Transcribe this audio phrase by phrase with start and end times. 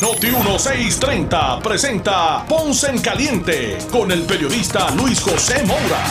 [0.00, 6.02] Noti 1630 presenta Ponce en Caliente con el periodista Luis José Moura.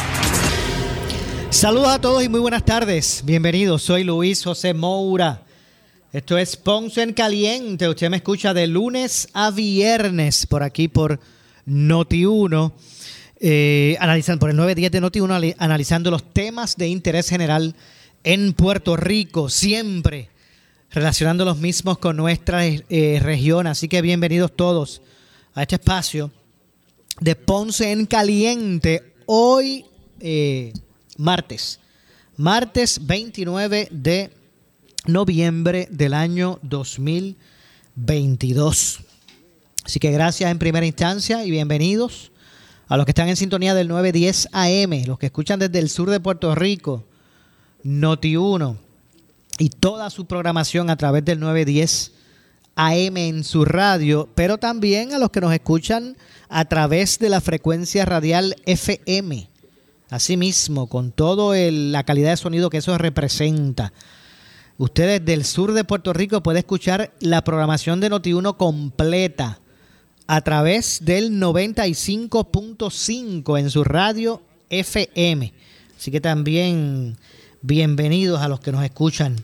[1.49, 3.23] Saludos a todos y muy buenas tardes.
[3.25, 5.41] Bienvenidos, soy Luis José Moura.
[6.13, 7.89] Esto es Ponce en Caliente.
[7.89, 11.19] Usted me escucha de lunes a viernes por aquí por
[11.65, 12.71] Noti1.
[13.39, 17.75] Eh, analizando por el 910 de Noti1, analizando los temas de interés general
[18.23, 20.29] en Puerto Rico, siempre
[20.91, 23.67] relacionando los mismos con nuestra eh, región.
[23.67, 25.03] Así que bienvenidos todos
[25.53, 26.31] a este espacio
[27.19, 29.13] de Ponce en Caliente.
[29.25, 29.85] Hoy,
[30.19, 30.73] eh,
[31.17, 31.79] martes,
[32.37, 34.31] martes 29 de
[35.05, 39.01] noviembre del año 2022.
[39.85, 42.33] Así que gracias en primera instancia y bienvenidos
[42.87, 46.09] a los que están en sintonía del 910 AM, los que escuchan desde el sur
[46.09, 47.05] de Puerto Rico,
[47.83, 48.88] Noti 1
[49.59, 52.13] y toda su programación a través del 910
[52.75, 56.15] AM en su radio, pero también a los que nos escuchan
[56.47, 59.49] a través de la frecuencia radial FM.
[60.09, 63.91] Asimismo, con toda la calidad de sonido que eso representa.
[64.77, 69.59] Ustedes del sur de Puerto Rico pueden escuchar la programación de Noti1 completa
[70.25, 75.51] a través del 95.5 en su radio FM.
[75.97, 77.17] Así que también
[77.61, 79.35] bienvenidos a los que nos escuchan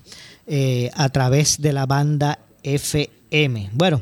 [0.48, 3.72] eh, a través de la banda FM.
[3.74, 4.02] Bueno,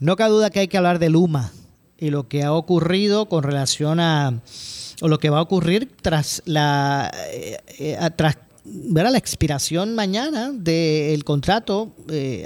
[0.00, 1.52] no cabe duda que hay que hablar de Luma
[1.96, 4.40] y lo que ha ocurrido con relación a
[5.00, 11.24] o lo que va a ocurrir tras la eh, eh, tras la expiración mañana del
[11.24, 11.94] contrato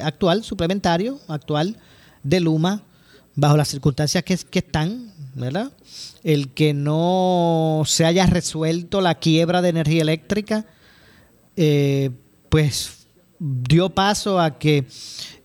[0.02, 1.76] actual suplementario actual
[2.22, 2.82] de Luma
[3.34, 5.72] bajo las circunstancias que, que están, ¿verdad?
[6.22, 10.66] El que no se haya resuelto la quiebra de energía eléctrica,
[11.56, 12.10] eh,
[12.48, 13.06] pues
[13.38, 14.86] dio paso a que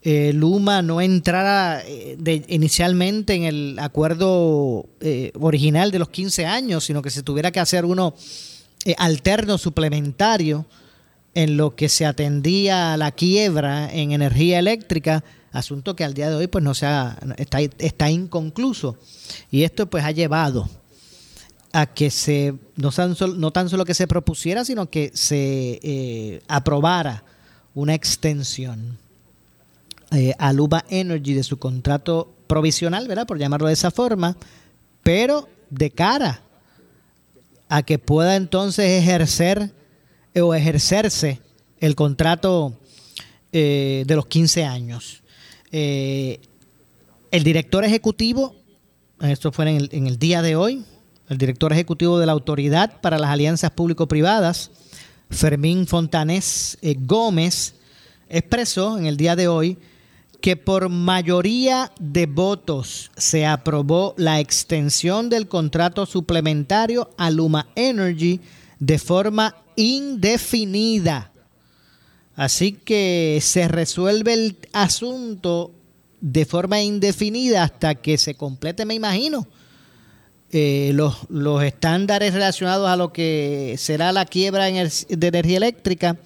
[0.03, 4.87] eh, Luma no entrara eh, inicialmente en el acuerdo
[5.39, 8.13] original de los 15 años, sino que se tuviera que hacer uno
[8.97, 10.65] alterno, suplementario,
[11.33, 16.29] en lo que se atendía a la quiebra en energía eléctrica asunto que al día
[16.29, 16.87] de hoy pues no se
[17.37, 18.97] está, está inconcluso.
[19.51, 20.69] Y esto pues ha llevado
[21.77, 22.91] a que se no
[23.51, 27.23] tan solo, que se propusiera, sino que se eh, aprobara
[27.75, 28.97] una extensión
[30.09, 33.27] eh, a Luba Energy de su contrato provisional, ¿verdad?
[33.27, 34.35] Por llamarlo de esa forma,
[35.03, 36.41] pero de cara
[37.69, 39.71] a que pueda entonces ejercer
[40.33, 41.41] eh, o ejercerse
[41.79, 42.73] el contrato
[43.51, 45.21] de los 15 años.
[45.71, 46.39] Eh,
[47.31, 48.55] el director ejecutivo,
[49.21, 50.85] esto fue en el, día de hoy,
[51.29, 54.71] el director ejecutivo de la Autoridad para las Alianzas Público-Privadas,
[55.29, 57.75] Fermín Fontanés eh, Gómez,
[58.29, 59.77] expresó en el día de hoy
[60.41, 68.39] que por mayoría de votos se aprobó la extensión del contrato suplementario a Luma Energy
[68.79, 71.31] de forma indefinida.
[72.35, 75.71] Así que se resuelve el asunto
[76.21, 79.47] de forma indefinida hasta que se complete, me imagino,
[80.49, 81.17] eh, los,
[81.63, 86.17] estándares relacionados a lo que será la quiebra de energía eléctrica.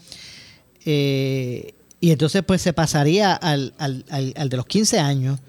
[0.86, 5.40] Eh, y entonces pues se pasaría al, de los 15 años.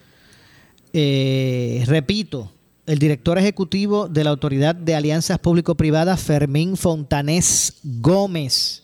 [0.94, 2.50] Eh, repito,
[2.86, 8.82] el director ejecutivo de la Autoridad de Alianzas Público-Privadas, Fermín Fontanés Gómez,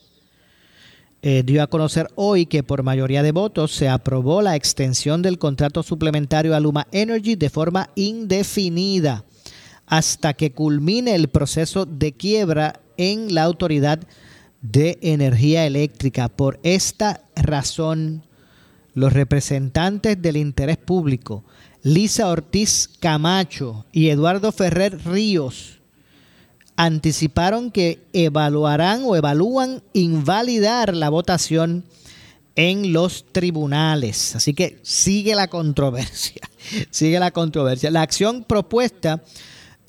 [1.21, 5.83] dio a conocer hoy que por mayoría de votos se aprobó la extensión del contrato
[5.83, 9.25] suplementario a Luma Energy de forma indefinida
[9.89, 14.01] hasta que culmine el proceso de quiebra en la Autoridad
[14.61, 16.29] de Energía Eléctrica.
[16.29, 18.25] Por esta razón,
[18.95, 21.45] los representantes del interés público,
[21.83, 25.79] Lisa Ortiz Camacho y Eduardo Ferrer Ríos,
[26.77, 31.85] anticiparon que evaluarán o evalúan invalidar la votación
[32.57, 34.37] en los tribunales.
[34.37, 36.43] Así que sigue la controversia,
[36.91, 37.91] sigue la controversia.
[37.91, 39.23] La acción propuesta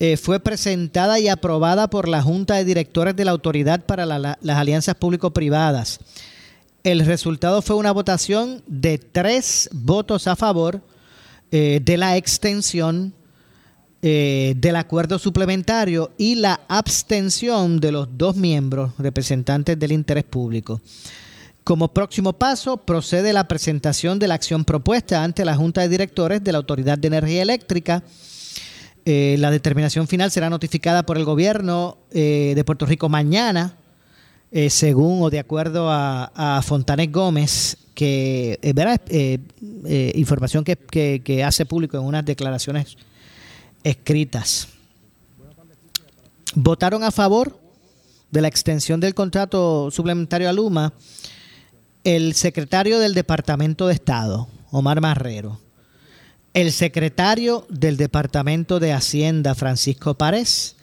[0.02, 4.56] eh, fue presentada y aprobada por la Junta de Directores de la Autoridad para las
[4.56, 6.00] Alianzas Público-Privadas.
[6.82, 10.80] El resultado fue una votación de tres votos a favor
[11.52, 13.12] eh, de la extensión
[14.00, 20.80] eh, del acuerdo suplementario y la abstención de los dos miembros representantes del interés público.
[21.62, 26.42] Como próximo paso, procede la presentación de la acción propuesta ante la Junta de Directores
[26.42, 28.02] de la Autoridad de Energía Eléctrica.
[29.12, 33.74] Eh, la determinación final será notificada por el gobierno eh, de Puerto Rico mañana,
[34.52, 38.60] eh, según o de acuerdo a, a Fontanes Gómez, que
[40.14, 40.76] información que,
[41.24, 42.96] que hace público en unas declaraciones
[43.82, 44.68] escritas.
[46.54, 47.58] Votaron a favor
[48.30, 50.92] de la extensión del contrato suplementario a Luma
[52.04, 55.58] el secretario del Departamento de Estado, Omar Marrero,
[56.54, 60.76] el secretario del Departamento de Hacienda, Francisco Párez,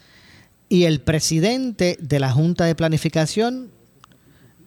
[0.69, 3.71] y el presidente de la Junta de Planificación,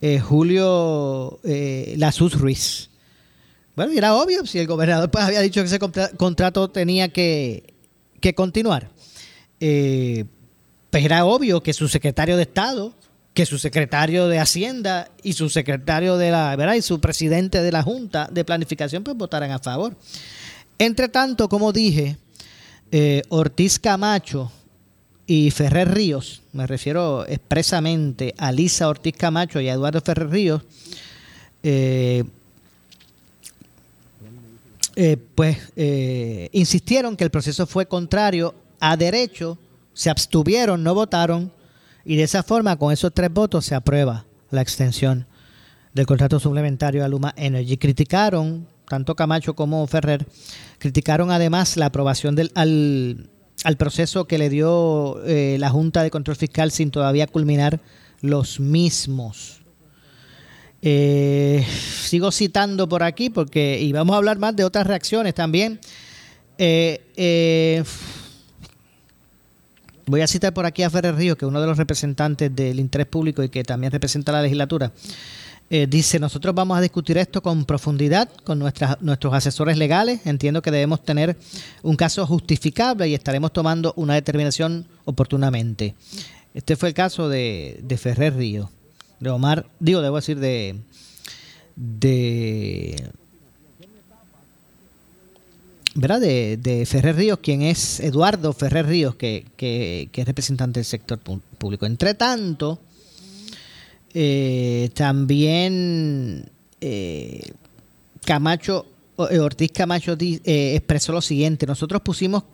[0.00, 1.98] eh, Julio eh,
[2.32, 2.90] Ruiz.
[3.76, 5.78] Bueno, era obvio, si el gobernador pues, había dicho que ese
[6.16, 7.74] contrato tenía que,
[8.34, 8.90] continuar.
[9.60, 10.24] Eh,
[10.90, 12.94] pues era obvio que su secretario de Estado
[13.34, 16.74] que su secretario de Hacienda y su secretario de la, ¿verdad?
[16.74, 19.96] Y su presidente de la Junta de Planificación pues votaran a favor.
[20.80, 22.16] Entre tanto, como dije,
[22.90, 24.50] eh, Ortiz Camacho
[25.26, 30.62] y Ferrer Ríos, me refiero expresamente a Lisa Ortiz Camacho y a Eduardo Ferrer Ríos,
[31.62, 32.24] eh,
[34.96, 35.58] eh, pues
[36.52, 39.58] insistieron que el proceso fue contrario a derecho,
[39.92, 41.52] se abstuvieron, no votaron
[42.06, 45.26] y de esa forma, con esos tres votos, se aprueba la extensión
[45.92, 47.76] del contrato suplementario a Luma Energy.
[47.76, 50.26] Criticaron, tanto Camacho como Ferrer,
[50.80, 56.36] criticaron además la aprobación del, al, proceso que le dio eh, la Junta de Control
[56.36, 57.78] Fiscal sin todavía culminar
[58.20, 59.60] los mismos.
[60.82, 61.64] Eh,
[62.02, 65.78] sigo citando por aquí porque, y vamos a hablar más de otras reacciones también.
[66.58, 67.84] Eh,
[70.10, 72.80] Voy a citar por aquí a Ferrer Ríos, que es uno de los representantes del
[72.80, 74.90] interés público y que también representa la legislatura.
[75.72, 80.26] Eh, dice, nosotros vamos a discutir esto con profundidad con nuestras, nuestros asesores legales.
[80.26, 81.36] Entiendo que debemos tener
[81.82, 85.94] un caso justificable y estaremos tomando una determinación oportunamente.
[86.54, 88.68] Este fue el caso de, de Ferrer Ríos,
[89.20, 90.74] de Omar, digo, debo decir, de,
[91.76, 93.10] de
[95.94, 96.20] ¿verdad?
[96.20, 101.86] De, de, Ferrer Ríos, quien es Eduardo Ferrer Ríos, que, es representante del sector público.
[101.86, 102.80] Entre tanto,
[104.14, 107.52] eh, también eh,
[108.24, 108.86] Camacho,
[109.30, 112.44] eh, Ortiz Camacho expresó lo siguiente, nosotros pusimos,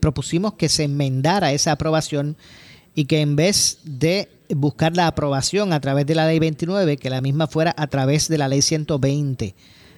[0.00, 2.36] propusimos que se enmendara esa aprobación
[2.94, 7.10] y que en vez de buscar la aprobación a través de la ley 29, que
[7.10, 9.54] la misma fuera a través de la ley 120.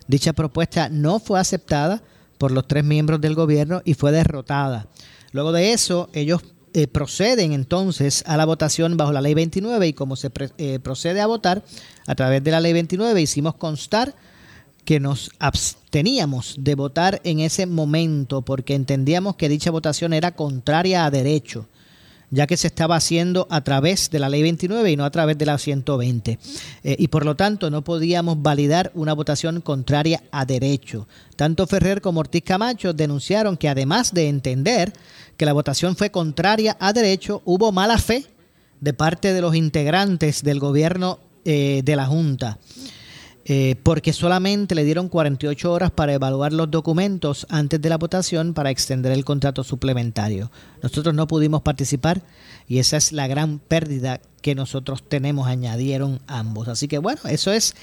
[0.06, 2.02] Dicha propuesta no fue aceptada
[2.36, 4.88] por los tres miembros del gobierno y fue derrotada.
[5.32, 6.42] Luego de eso, ellos
[6.74, 11.20] eh, proceden entonces a la votación bajo la ley 29 y como se eh, procede
[11.20, 11.64] a votar
[12.06, 14.14] a través de la ley 29 hicimos constar
[14.84, 21.04] que nos absteníamos de votar en ese momento porque entendíamos que dicha votación era contraria
[21.04, 21.68] a derecho
[22.30, 25.36] ya que se estaba haciendo a través de la ley 29 y no a través
[25.36, 26.38] de la 120.
[26.84, 31.08] Eh, y por lo tanto no podíamos validar una votación contraria a derecho.
[31.36, 34.92] Tanto Ferrer como Ortiz Camacho denunciaron que además de entender
[35.40, 38.26] que la votación fue contraria a derecho, hubo mala fe
[38.78, 42.58] de parte de los integrantes del gobierno eh, de la Junta.
[43.46, 48.52] Eh, porque solamente le dieron 48 horas para evaluar los documentos antes de la votación
[48.52, 50.52] para extender el contrato suplementario.
[50.82, 52.20] Nosotros no pudimos participar
[52.68, 56.68] y esa es la gran pérdida que nosotros tenemos, añadieron ambos.
[56.68, 57.74] Así que bueno, eso es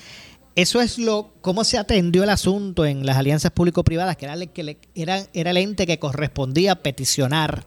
[0.58, 4.50] eso es lo cómo se atendió el asunto en las alianzas público-privadas, que era el,
[4.50, 7.64] que era, el ente que correspondía peticionar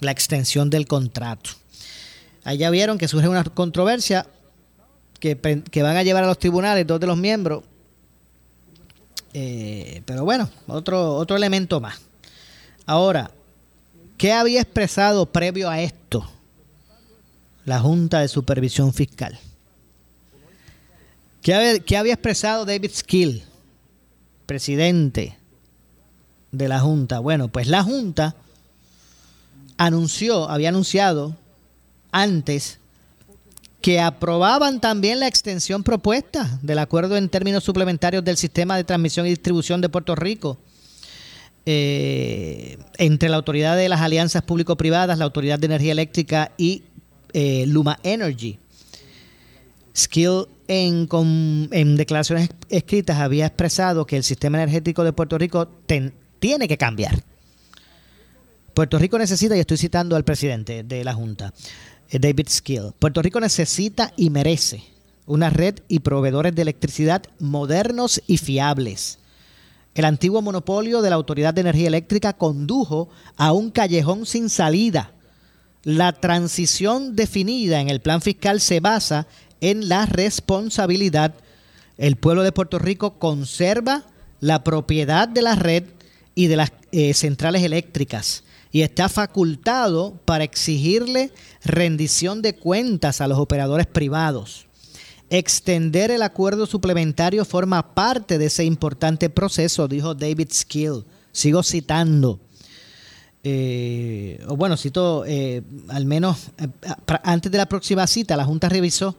[0.00, 1.50] la extensión del contrato.
[2.42, 4.26] Allá vieron que surge una controversia
[5.20, 7.62] que, van a llevar a los tribunales dos de los miembros.
[9.32, 12.00] Eh, pero bueno, otro, otro elemento más.
[12.86, 13.30] Ahora,
[14.18, 16.28] ¿qué había expresado previo a esto
[17.64, 19.38] la Junta de Supervisión Fiscal?
[21.44, 21.52] ¿Qué
[21.98, 23.42] había, expresado David Skill,
[24.46, 25.36] presidente
[26.52, 27.18] de la Junta?
[27.18, 28.34] Bueno, pues la Junta
[29.76, 31.36] anunció, había anunciado
[32.12, 32.78] antes
[33.82, 39.26] que aprobaban también la extensión propuesta del acuerdo en términos suplementarios del sistema de transmisión
[39.26, 40.56] y distribución de Puerto Rico
[41.66, 46.84] eh, entre la autoridad de las alianzas público-privadas, la autoridad de energía eléctrica y
[47.34, 48.58] eh, Luma Energy.
[49.96, 51.08] Skill en,
[51.70, 57.22] en, declaraciones escritas había expresado que el sistema energético de Puerto Rico tiene que cambiar
[58.74, 61.54] Puerto Rico necesita, y estoy citando al presidente de la Junta,
[62.10, 64.82] eh, David Skill, Puerto Rico necesita y merece
[65.26, 69.20] una red y proveedores de electricidad modernos y fiables.
[69.94, 75.12] El antiguo monopolio de la Autoridad de Energía Eléctrica condujo a un callejón sin salida.
[75.84, 79.28] La transición definida en el plan fiscal se basa
[79.70, 81.34] en la responsabilidad.
[81.96, 84.04] El pueblo de Puerto Rico conserva
[84.40, 85.84] la propiedad de la red
[86.34, 91.30] y de las eh, centrales eléctricas y está facultado para exigirle
[91.64, 94.66] rendición de cuentas a los operadores privados.
[95.30, 101.04] Extender el acuerdo suplementario forma parte de ese importante proceso, dijo David Skill.
[101.32, 102.40] Sigo citando.
[103.46, 106.66] Eh, o bueno, cito eh, al menos eh,
[107.22, 109.16] antes de la próxima cita, la Junta revisó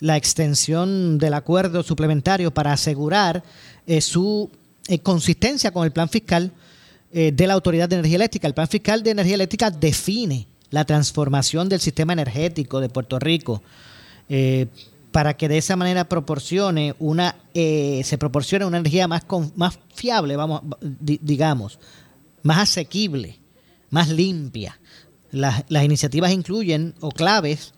[0.00, 3.42] la extensión del acuerdo suplementario para asegurar
[4.00, 4.50] su
[5.02, 6.52] consistencia con el plan fiscal
[7.10, 8.46] de la Autoridad de Energía Eléctrica.
[8.46, 13.62] El plan fiscal de energía eléctrica define la transformación del sistema energético de Puerto Rico
[15.12, 19.24] para que de esa manera proporcione una eh, se proporcione una energía más
[19.56, 21.78] más fiable vamos digamos
[22.42, 23.38] más asequible
[23.90, 24.78] más limpia
[25.30, 27.72] las, las iniciativas incluyen o claves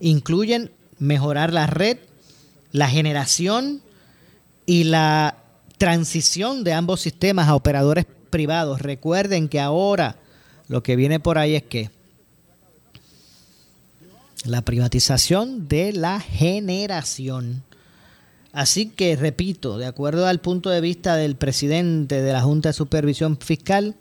[0.00, 1.98] incluyen mejorar la red
[2.72, 3.82] la generación
[4.66, 5.38] y la
[5.78, 10.16] transición de ambos sistemas a operadores privados recuerden que ahora
[10.68, 11.90] lo que viene por ahí es que
[14.44, 17.62] la privatización de la generación.
[18.52, 22.72] Así que, repito, de acuerdo al punto de vista del presidente de la Junta de
[22.72, 23.96] Supervisión Fiscal,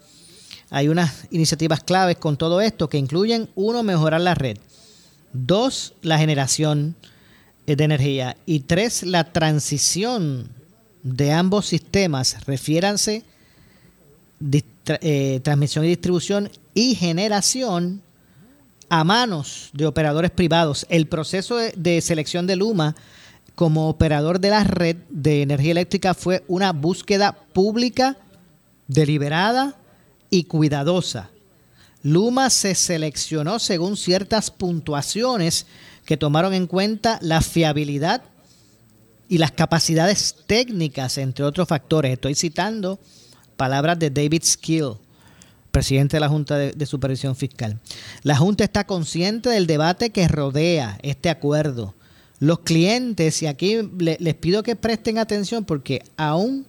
[0.75, 4.57] hay unas iniciativas claves con todo esto que incluyen, uno, mejorar la red,
[5.31, 6.97] dos, la generación
[7.65, 8.35] de energía.
[8.45, 10.49] Y tres, la transición
[11.01, 13.23] de ambos sistemas, refiéranse
[14.51, 18.01] eh, transmisión y distribución y generación
[18.89, 20.85] a manos de operadores privados.
[20.89, 22.97] El proceso de, selección de Luma
[23.55, 28.17] como operador de la red de energía eléctrica fue una búsqueda pública,
[28.89, 29.77] deliberada
[30.35, 31.29] y cuidadosa.
[32.03, 35.65] Luma se seleccionó según ciertas puntuaciones
[36.05, 38.21] que tomaron en cuenta la fiabilidad
[39.29, 42.11] y las capacidades técnicas, entre otros factores.
[42.11, 42.99] Estoy citando
[43.55, 44.95] palabras de David Skill,
[45.71, 47.79] presidente de la Junta de, Supervisión Fiscal.
[48.21, 51.95] La Junta está consciente del debate que rodea este acuerdo.
[52.39, 56.67] Los clientes, y aquí les pido que presten atención porque aún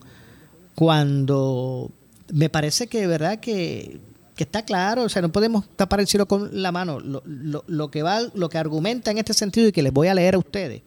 [0.76, 1.90] cuando
[2.32, 4.00] me parece que verdad que,
[4.36, 6.98] está claro, o sea, no podemos tapar el cielo con la mano.
[7.00, 10.34] Lo, que va, lo que argumenta en este sentido y que les voy a leer
[10.34, 10.82] a ustedes,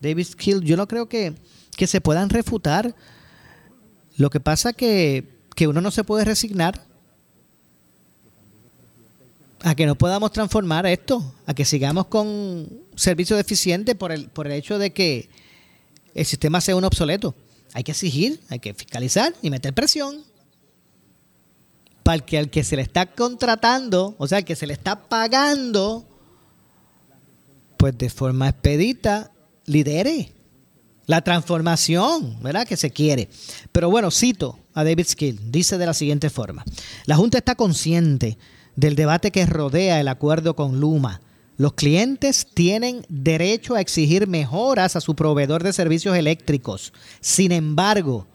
[0.00, 1.34] David Kill, yo no creo que,
[1.76, 2.94] que se puedan refutar.
[4.16, 6.84] Lo que pasa que, que uno no se puede resignar
[9.62, 14.46] a que no podamos transformar esto, a que sigamos con servicios deficientes por el, por
[14.46, 15.28] el hecho de que
[16.14, 17.34] el sistema sea un obsoleto.
[17.72, 20.24] Hay que exigir, hay que fiscalizar y meter presión
[22.02, 24.96] para que al que se le está contratando, o sea, al que se le está
[25.04, 26.04] pagando,
[27.76, 29.32] pues de forma expedita
[29.66, 30.32] lidere
[31.06, 32.66] la transformación, ¿verdad?
[32.66, 33.28] Que se quiere.
[33.72, 36.64] Pero bueno, cito a David Skill, dice de la siguiente forma,
[37.06, 38.38] la Junta está consciente
[38.76, 41.20] del debate que rodea el acuerdo con Luma.
[41.56, 46.92] Los clientes tienen derecho a exigir mejoras a su proveedor de servicios eléctricos.
[47.20, 48.26] Sin embargo,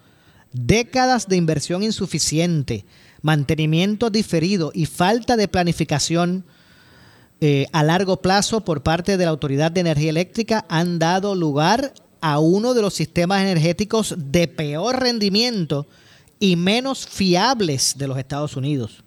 [0.54, 2.86] décadas de inversión insuficiente,
[3.22, 6.46] mantenimiento diferido y falta de planificación
[7.40, 11.94] eh, a largo plazo por parte de la Autoridad de Energía Eléctrica han dado lugar
[12.22, 15.88] a uno de los sistemas energéticos de peor rendimiento
[16.40, 19.04] y menos fiables de los Estados Unidos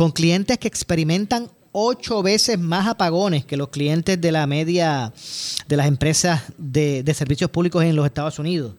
[0.00, 5.12] con clientes que experimentan ocho veces más apagones que los clientes de la media
[5.68, 8.74] de las empresas de, servicios públicos en los Estados Unidos.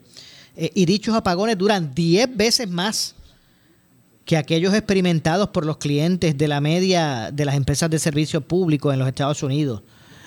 [0.56, 3.14] Eh, y dichos apagones duran diez veces más
[4.26, 8.94] que aquellos experimentados por los clientes de la media de las empresas de servicios públicos
[8.94, 9.82] en los Estados Unidos.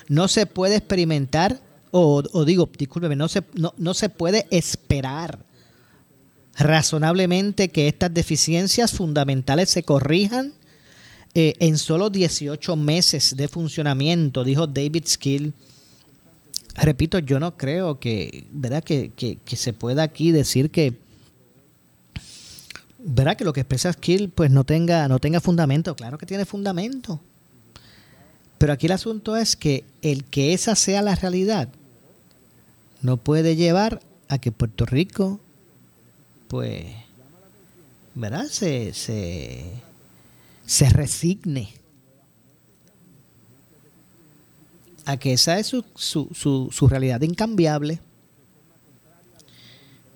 [0.07, 1.61] No se puede experimentar,
[1.91, 5.39] o, digo, discúlpeme, no se, no, no se puede esperar
[6.57, 10.53] razonablemente que estas deficiencias fundamentales se corrijan
[11.37, 15.53] eh, en solo 18 meses de funcionamiento, dijo David Skill.
[16.75, 18.81] Repito, yo no creo que, ¿verdad?
[18.83, 19.11] Que,
[19.45, 20.93] se pueda aquí decir que,
[23.05, 23.37] ¿verdad?
[23.37, 25.95] Que lo que expresa Skill pues no tenga, no tenga fundamento.
[25.95, 27.21] Claro que tiene fundamento.
[28.57, 31.69] Pero aquí el asunto es que el que esa sea la realidad
[33.01, 35.39] no puede llevar a que Puerto Rico,
[36.47, 36.85] pues,
[38.15, 38.45] ¿verdad?
[38.45, 39.65] Se, se,
[40.65, 41.73] se resigne
[45.05, 47.99] a que esa es su, su, su, realidad incambiable.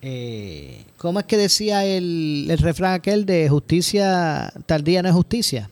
[0.01, 5.69] Eh, ¿Cómo es que decía el, refrán aquel de justicia tardía no es justicia?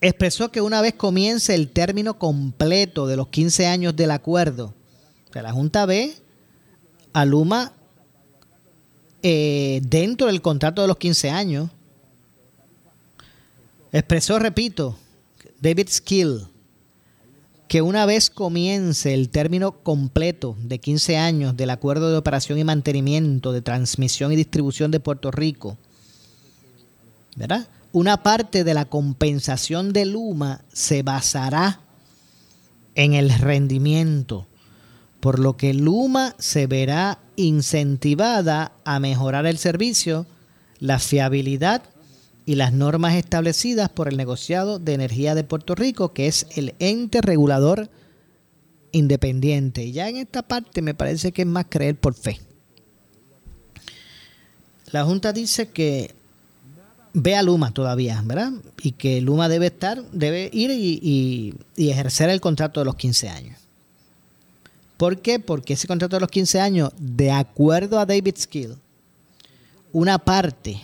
[0.00, 4.74] Expresó que una vez comience el término completo de los 15 años del acuerdo,
[5.32, 6.14] que la Junta ve
[7.12, 7.72] a Luma
[9.22, 11.70] eh, dentro del contrato de los 15 años,
[13.92, 14.98] expresó, repito,
[15.60, 16.48] David Skill,
[17.74, 22.62] que una vez comience el término completo de 15 años del acuerdo de operación y
[22.62, 25.76] mantenimiento de transmisión y distribución de Puerto Rico,
[27.34, 27.66] ¿verdad?
[27.90, 31.80] Una parte de la compensación de Luma se basará
[32.94, 34.46] en el rendimiento,
[35.18, 40.26] por lo que Luma se verá incentivada a mejorar el servicio,
[40.78, 41.82] la fiabilidad
[42.46, 46.74] y las normas establecidas por el negociado de energía de Puerto Rico, que es el
[46.78, 47.90] ente regulador
[48.92, 49.90] independiente.
[49.92, 52.40] Ya en esta parte me parece que es más creer por fe.
[54.92, 56.14] La Junta dice que
[57.14, 58.52] ve a Luma todavía, ¿verdad?
[58.82, 63.28] Y que Luma debe estar, debe ir y, y ejercer el contrato de los 15
[63.28, 63.58] años.
[64.96, 65.40] ¿Por qué?
[65.40, 68.76] Porque ese contrato de los 15 años, de acuerdo a David Skill,
[69.92, 70.80] una parte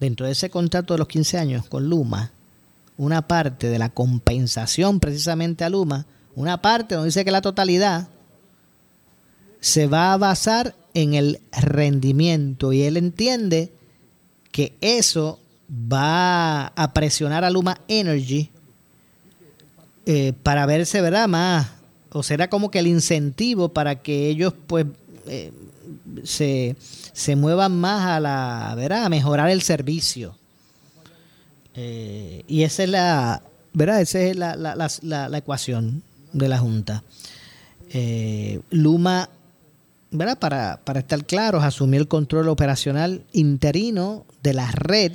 [0.00, 2.32] dentro de ese contrato de los 15 años con Luma,
[2.96, 8.08] una parte de la compensación precisamente a Luma, una parte donde dice que la totalidad
[9.60, 13.72] se va a basar en el rendimiento y él entiende
[14.50, 15.38] que eso
[15.70, 18.50] va a presionar a Luma Energy
[20.06, 21.28] eh, para verse, ¿verdad?
[21.28, 21.68] Más,
[22.10, 24.86] o será como que el incentivo para que ellos pues
[25.26, 25.52] eh,
[26.24, 26.76] se,
[27.12, 29.04] se muevan más a la, ¿verdad?
[29.04, 30.36] a mejorar el servicio.
[31.74, 34.00] Eh, y esa es la, ¿verdad?
[34.00, 36.02] Esa es la, la, la, ecuación
[36.32, 37.04] de la Junta.
[37.90, 39.28] Eh, Luma,
[40.10, 40.38] ¿verdad?
[40.38, 45.12] Para, para estar claros, asumió el control operacional interino de la red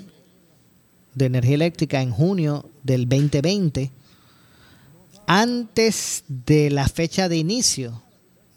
[1.13, 3.91] de energía eléctrica en junio del 2020,
[5.27, 8.01] antes de la fecha de inicio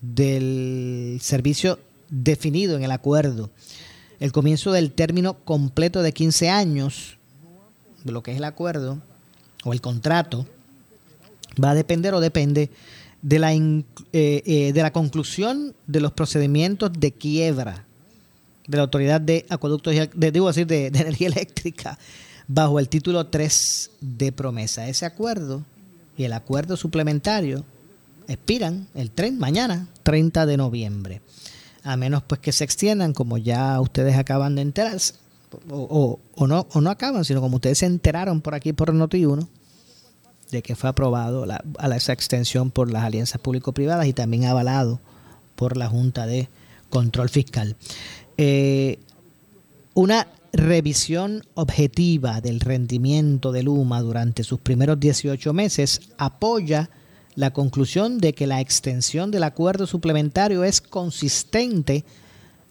[0.01, 1.79] del servicio
[2.11, 3.51] definido en el acuerdo.
[4.21, 7.18] El comienzo del término completo de 15 años,
[8.05, 8.99] de lo que es el acuerdo
[9.64, 10.47] o el contrato,
[11.62, 12.71] va a depender o depende
[13.23, 17.85] de la, eh, eh, de la conclusión de los procedimientos de quiebra
[18.66, 21.99] de la Autoridad de Acueductos, de, digo decir, de, de Energía Eléctrica,
[22.47, 24.88] bajo el título 3 de promesa.
[24.88, 25.64] Ese acuerdo
[26.18, 27.64] y el acuerdo suplementario
[28.27, 31.23] expiran el tren mañana, 30 de noviembre
[31.88, 35.14] a menos pues que se extiendan, como ya ustedes acaban de enterarse,
[35.70, 39.48] o, no, o no acaban, sino como ustedes se enteraron por aquí por Noti1,
[40.51, 45.01] de que fue aprobado la, a esa extensión por las alianzas público-privadas y también avalado
[45.57, 46.51] por la Junta de
[46.90, 47.74] Control Fiscal.
[48.37, 48.98] Eh,
[49.94, 56.90] una revisión objetiva del rendimiento de Luma durante sus primeros 18 meses apoya
[57.38, 62.05] la conclusión de que la extensión del acuerdo suplementario es consistente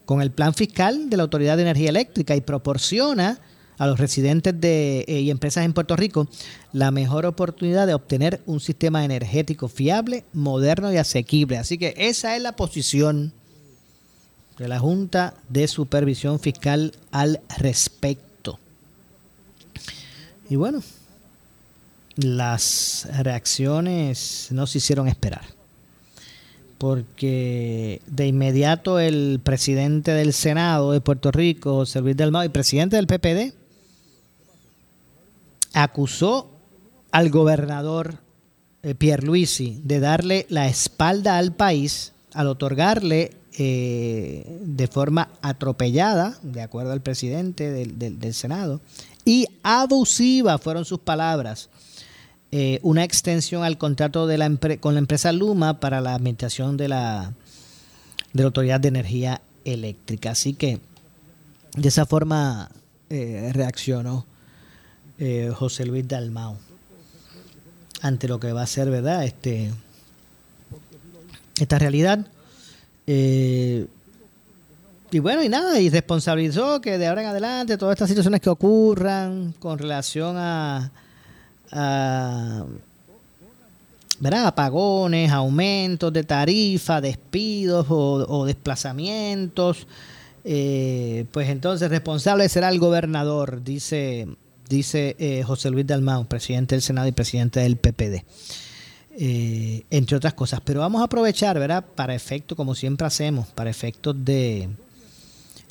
[0.04, 3.40] con el plan fiscal de la Autoridad de Energía Eléctrica y proporciona
[3.78, 6.28] a los residentes de, eh, y empresas en Puerto Rico
[6.74, 11.56] la mejor oportunidad de obtener un sistema energético fiable, moderno y asequible.
[11.56, 13.32] Así que esa es la posición
[14.58, 18.58] de la Junta de Supervisión Fiscal al respecto.
[20.50, 20.82] Y bueno,
[22.18, 25.44] las reacciones no se hicieron esperar.
[26.76, 32.96] Porque de inmediato el presidente del Senado de Puerto Rico, José Luis Dalmau, y presidente
[32.96, 33.54] del PPD,
[35.74, 36.50] acusó
[37.12, 38.18] al gobernador
[38.82, 46.38] eh, Pierre Luisi de darle la espalda al país al otorgarle eh, de forma atropellada,
[46.42, 48.80] de acuerdo al presidente del Senado,
[49.24, 51.68] y abusiva fueron sus palabras,
[52.50, 56.88] eh, una extensión al contrato de la con la empresa Luma para la administración de
[56.88, 57.34] la,
[58.32, 60.30] de la Autoridad de Energía Eléctrica.
[60.30, 60.80] Así que
[61.76, 62.70] de esa forma
[63.10, 64.24] eh, reaccionó
[65.18, 66.56] eh, José Luis Dalmau
[68.00, 69.24] ante lo que va a ser, ¿verdad?
[69.24, 69.70] Este,
[71.60, 72.26] esta realidad.
[73.06, 73.86] y
[75.20, 79.52] bueno, y nada, y responsabilizó que de ahora en adelante todas estas situaciones que ocurran
[79.58, 80.90] con relación a,
[81.72, 82.64] a,
[84.46, 89.86] apagones, aumentos de tarifa, despidos o, desplazamientos,
[90.44, 94.28] eh, pues entonces responsable será el gobernador, dice
[94.68, 98.24] dice eh, José Luis Dalmau, presidente del Senado y presidente del PPD.
[99.20, 100.60] Eh, entre otras cosas.
[100.64, 101.84] Pero vamos a aprovechar, ¿verdad?
[101.94, 104.68] Para efecto, como siempre hacemos, para efectos de,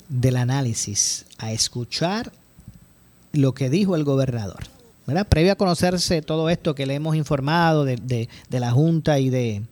[0.08, 2.30] del análisis, a escuchar
[3.32, 4.64] lo que dijo el gobernador.
[5.28, 9.62] Previo a conocerse todo esto que le hemos informado de, la Junta y de,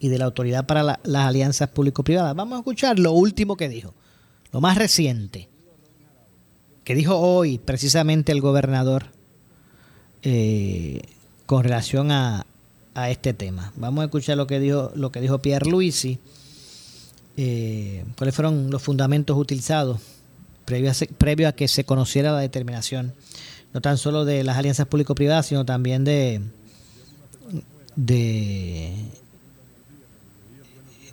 [0.00, 3.92] la Autoridad para las Alianzas Público-Privadas, vamos a escuchar lo último que dijo,
[4.52, 5.48] lo más reciente,
[6.84, 9.06] que dijo hoy precisamente el gobernador
[10.22, 11.00] eh,
[11.46, 12.46] con relación a,
[13.08, 13.72] este tema.
[13.76, 16.18] Vamos a escuchar lo que dijo, lo que dijo Pierre Luisi,
[17.38, 20.00] eh, cuáles fueron los fundamentos utilizados
[21.18, 23.14] previo a que se conociera la determinación,
[23.72, 26.40] no tan solo de las alianzas público-privadas, sino también de,
[27.96, 28.92] de,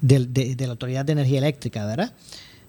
[0.02, 2.14] de, la Autoridad de Energía Eléctrica, ¿verdad?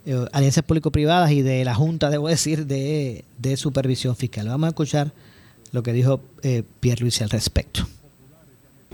[0.07, 4.49] Eh, alianzas público-privadas y de la Junta, debo decir, de, de Supervisión Fiscal.
[4.49, 5.13] Vamos a escuchar
[5.73, 7.87] lo que dijo eh, Pierre Luisi al respecto.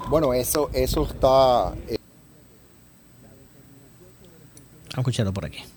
[0.08, 1.72] Bueno, eso, eso está...
[1.88, 1.98] Eh,
[4.94, 5.58] Vamos a escucharlo por aquí.
[5.58, 5.74] Vamos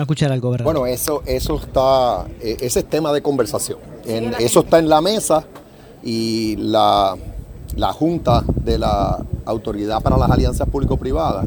[0.00, 0.72] a escuchar al gobernador.
[0.72, 3.78] Bueno, eso, eso está, eh, ese es tema de conversación.
[4.06, 5.44] eso está en la mesa
[6.02, 7.16] y la,
[7.76, 11.46] la Junta de la Autoridad para las Alianzas Público-Privadas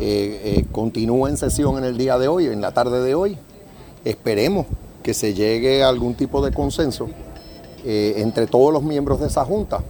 [0.00, 3.36] eh, continúa en sesión en el día de hoy, en la tarde de hoy.
[4.04, 4.66] Esperemos
[5.02, 7.08] que se llegue a algún tipo de consenso
[7.84, 9.82] eh, entre todos los miembros de esa junta.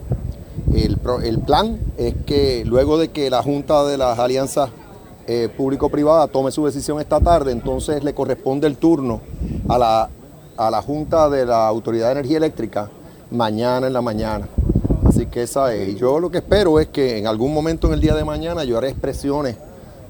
[0.74, 4.70] El, plan es que luego de que la junta de las alianzas
[5.28, 9.20] eh, público-privadas tome su decisión esta tarde, entonces le corresponde el turno
[9.68, 10.08] a la,
[10.56, 12.90] a la junta de la Autoridad de Energía Eléctrica
[13.30, 14.48] mañana en la mañana.
[15.04, 15.96] Así que esa es.
[15.96, 18.78] Yo lo que espero es que en algún momento en el día de mañana yo
[18.78, 19.56] haré expresiones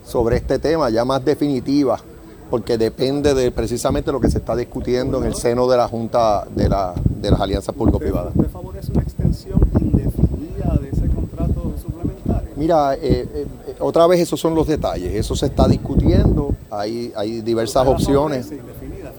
[0.05, 2.03] sobre este tema ya más definitivas
[2.51, 6.47] porque depende de precisamente lo que se está discutiendo en el seno de la Junta
[6.55, 8.35] de, la, de las Alianzas Público-Privadas.
[8.35, 12.48] ¿Usted favorece una extensión indefinida de ese contrato suplementario?
[12.59, 12.99] Mira, eh,
[13.33, 13.47] eh,
[13.79, 18.51] otra vez esos son los detalles, eso se está discutiendo, hay, hay diversas opciones.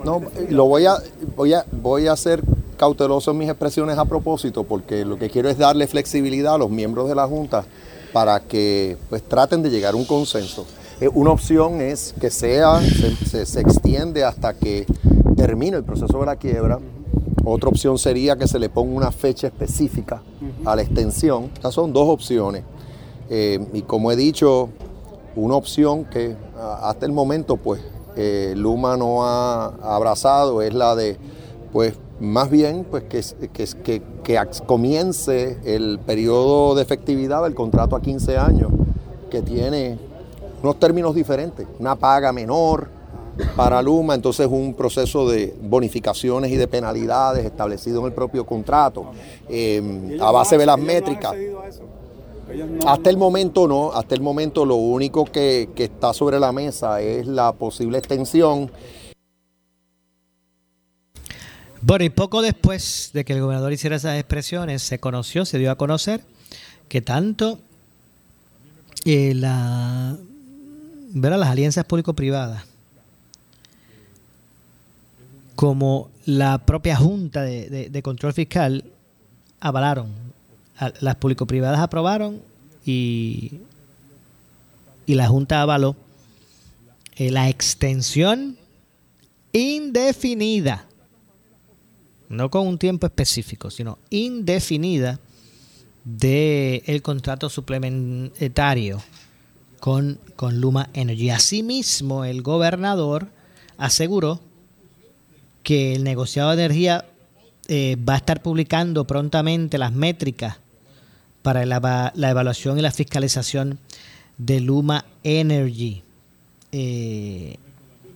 [0.03, 0.97] No, lo voy a,
[1.37, 2.43] voy a, voy a ser
[2.75, 6.69] cauteloso en mis expresiones a propósito, porque lo que quiero es darle flexibilidad a los
[6.69, 7.63] miembros de la Junta
[8.11, 10.65] para que pues traten de llegar a un consenso.
[10.99, 14.85] Eh, una opción es que sea, se, extiende hasta que
[15.37, 16.79] termine el proceso de la quiebra.
[17.45, 20.21] Otra opción sería que se le ponga una fecha específica
[20.65, 21.51] a la extensión.
[21.53, 22.63] Estas son dos opciones.
[23.29, 24.69] Eh, y como he dicho,
[25.35, 26.35] una opción que
[26.81, 27.81] hasta el momento pues
[28.15, 31.17] eh, Luma no ha abrazado es la de
[31.71, 38.01] pues más bien pues que, que, que comience el periodo de efectividad del contrato a
[38.01, 38.71] 15 años
[39.29, 39.97] que tiene
[40.61, 42.89] unos términos diferentes, una paga menor
[43.55, 49.05] para Luma, entonces un proceso de bonificaciones y de penalidades establecido en el propio contrato,
[49.47, 51.33] eh, a base de las métricas.
[52.85, 57.27] Hasta el momento no, hasta el momento lo único que, está sobre la mesa es
[57.27, 58.71] la posible extensión.
[61.81, 65.71] Bueno, y poco después de que el gobernador hiciera esas expresiones, se conoció, se dio
[65.71, 66.21] a conocer
[66.89, 67.59] que tanto
[69.05, 70.17] eh, la
[71.13, 72.65] las alianzas público-privadas
[75.59, 78.85] como la propia Junta de, Control Fiscal
[79.59, 80.28] avalaron.
[81.01, 82.41] Las público-privadas aprobaron
[82.85, 83.59] y,
[85.05, 85.95] y la Junta avaló
[87.15, 88.57] eh, la extensión
[89.51, 90.85] indefinida,
[92.29, 95.19] no con un tiempo específico, sino indefinida
[96.05, 99.01] del el contrato suplementario
[99.79, 101.29] con, con Luma Energy.
[101.29, 103.27] Asimismo, el gobernador
[103.77, 104.39] aseguró
[105.63, 107.05] que el negociado de energía
[107.67, 110.57] eh, va a estar publicando prontamente las métricas
[111.49, 113.79] para la, evaluación y la fiscalización
[114.37, 116.03] de Luma Energy.
[116.71, 117.57] Eh,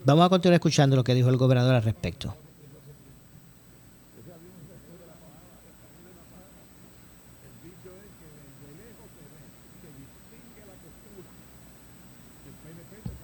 [0.05, 2.35] vamos a continuar escuchando lo que dijo el gobernador al respecto.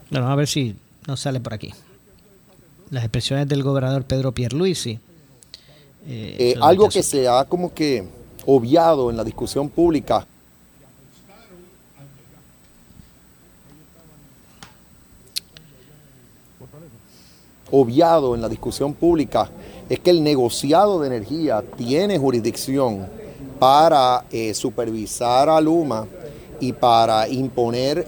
[0.10, 1.72] Bueno, a ver si nos sale por aquí.
[2.90, 5.00] Las expresiones del gobernador Pedro Pierluisi.
[6.08, 10.26] Eh, eh, algo que se ha como que obviado en la discusión pública.
[17.72, 19.50] Obviado en la discusión pública
[19.88, 23.08] es que el negociado de energía tiene jurisdicción
[23.60, 26.08] para eh, supervisar a Luma
[26.60, 28.08] y para imponer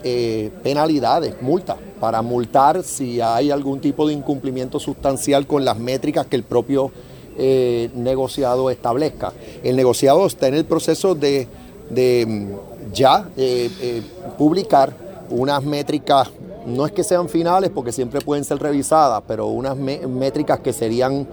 [0.64, 6.36] penalidades, multas para multar si hay algún tipo de incumplimiento sustancial con las métricas que
[6.36, 6.92] el propio
[7.38, 9.34] eh, negociado establezca.
[9.64, 11.48] El negociado está en el proceso de,
[11.90, 14.02] de, mm, ya eh, eh,
[14.38, 14.94] publicar
[15.30, 16.30] unas métricas,
[16.66, 21.28] no es que sean finales porque siempre pueden ser revisadas, pero unas métricas que serían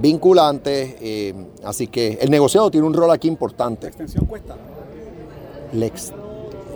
[0.00, 0.96] vinculantes.
[1.64, 3.82] así que el negociado tiene un rol aquí importante.
[3.86, 4.56] La extensión cuesta.
[5.72, 6.12] Le ex-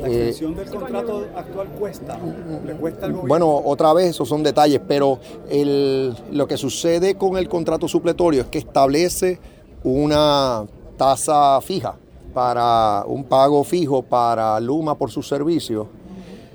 [0.01, 2.19] La eh, extensión del contrato actual cuesta.
[2.65, 3.29] Le cuesta al gobierno.
[3.29, 8.43] Bueno, otra vez, esos son detalles, pero el- lo que sucede con el contrato supletorio
[8.43, 9.39] es que establece
[9.85, 11.97] una tasa fija
[12.35, 15.87] para un pago fijo para Luma por sus servicios.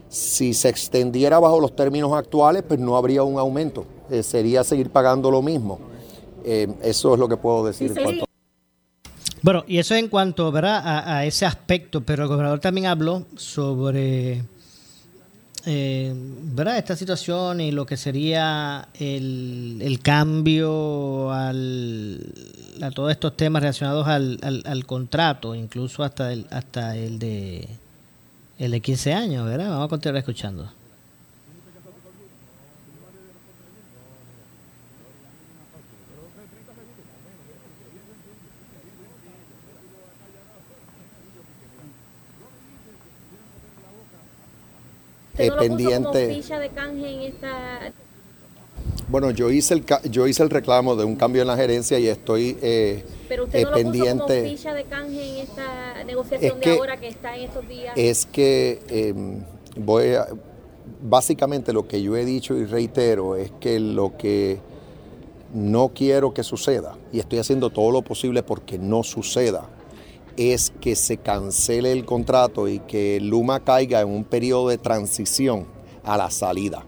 [0.10, 4.90] Si se extendiera bajo los términos actuales, pues no habría un aumento, eh, sería seguir
[4.90, 5.80] pagando lo mismo.
[6.44, 7.94] Eh, eso es lo que puedo decir.
[7.98, 8.26] en cuanto
[9.42, 10.82] Bueno, y eso en cuanto ¿verdad?
[10.86, 14.44] A, ese aspecto, pero el gobernador también habló sobre
[15.66, 16.78] eh, ¿verdad?
[16.78, 22.34] esta situación y lo que sería el, el cambio al,
[22.82, 27.68] a todos estos temas relacionados al, al, al contrato, incluso hasta el, hasta el de
[28.62, 29.70] el de 15 años, ¿verdad?
[29.70, 30.72] Vamos a continuar escuchando.
[45.42, 46.36] ¿Usted no lo puso como pendiente.
[46.36, 47.92] ficha de canje en esta...
[49.10, 52.00] Bueno, yo hice el ca- yo hice el reclamo de un cambio en la gerencia
[52.00, 53.92] y estoy eh, Pero usted eh, no lo puso como
[54.28, 54.50] pendiente.
[54.50, 57.94] ficha de canje en esta negociación Es de ahora que está en estos días.
[57.98, 59.14] es que eh,
[59.76, 60.28] voy a,
[61.02, 64.60] básicamente lo que yo he dicho y reitero es que lo que
[65.54, 69.68] no quiero que suceda, y estoy haciendo todo lo posible porque no suceda,
[70.38, 75.66] es que se cancele el contrato y que Luma caiga en un periodo de transición
[76.04, 76.86] a la salida.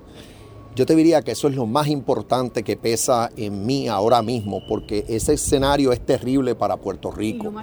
[0.76, 4.66] Yo te diría que eso es lo más importante que pesa en mí ahora mismo,
[4.68, 7.54] porque ese escenario es terrible para Puerto Rico.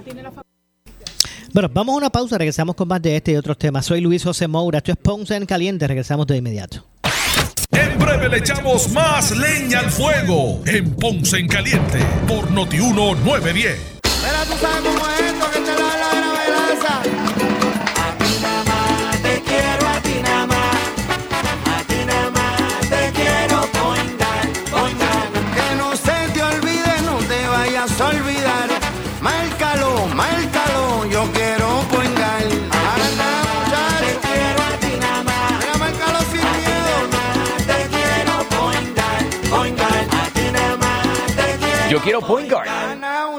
[1.53, 3.85] Bueno, vamos a una pausa, regresamos con más de este y otros temas.
[3.85, 6.85] Soy Luis José Moura, esto es Ponce en Caliente, regresamos de inmediato.
[7.71, 14.01] En breve le echamos más leña al fuego en Ponce en Caliente por Notiuno 910.
[42.01, 42.21] Quiero.
[42.21, 42.90] Point Guard.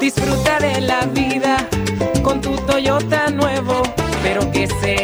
[0.00, 1.68] Disfruta de la vida
[2.22, 3.82] con tu Toyota nuevo,
[4.22, 5.03] pero que sea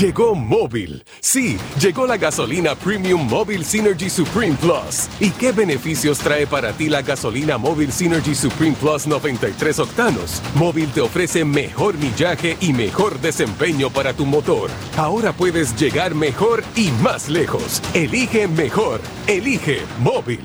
[0.00, 1.04] Llegó móvil.
[1.20, 5.08] Sí, llegó la gasolina Premium Móvil Synergy Supreme Plus.
[5.20, 10.42] ¿Y qué beneficios trae para ti la gasolina Móvil Synergy Supreme Plus 93 octanos?
[10.56, 14.68] Móvil te ofrece mejor millaje y mejor desempeño para tu motor.
[14.96, 17.80] Ahora puedes llegar mejor y más lejos.
[17.94, 19.00] Elige mejor.
[19.28, 20.40] Elige móvil.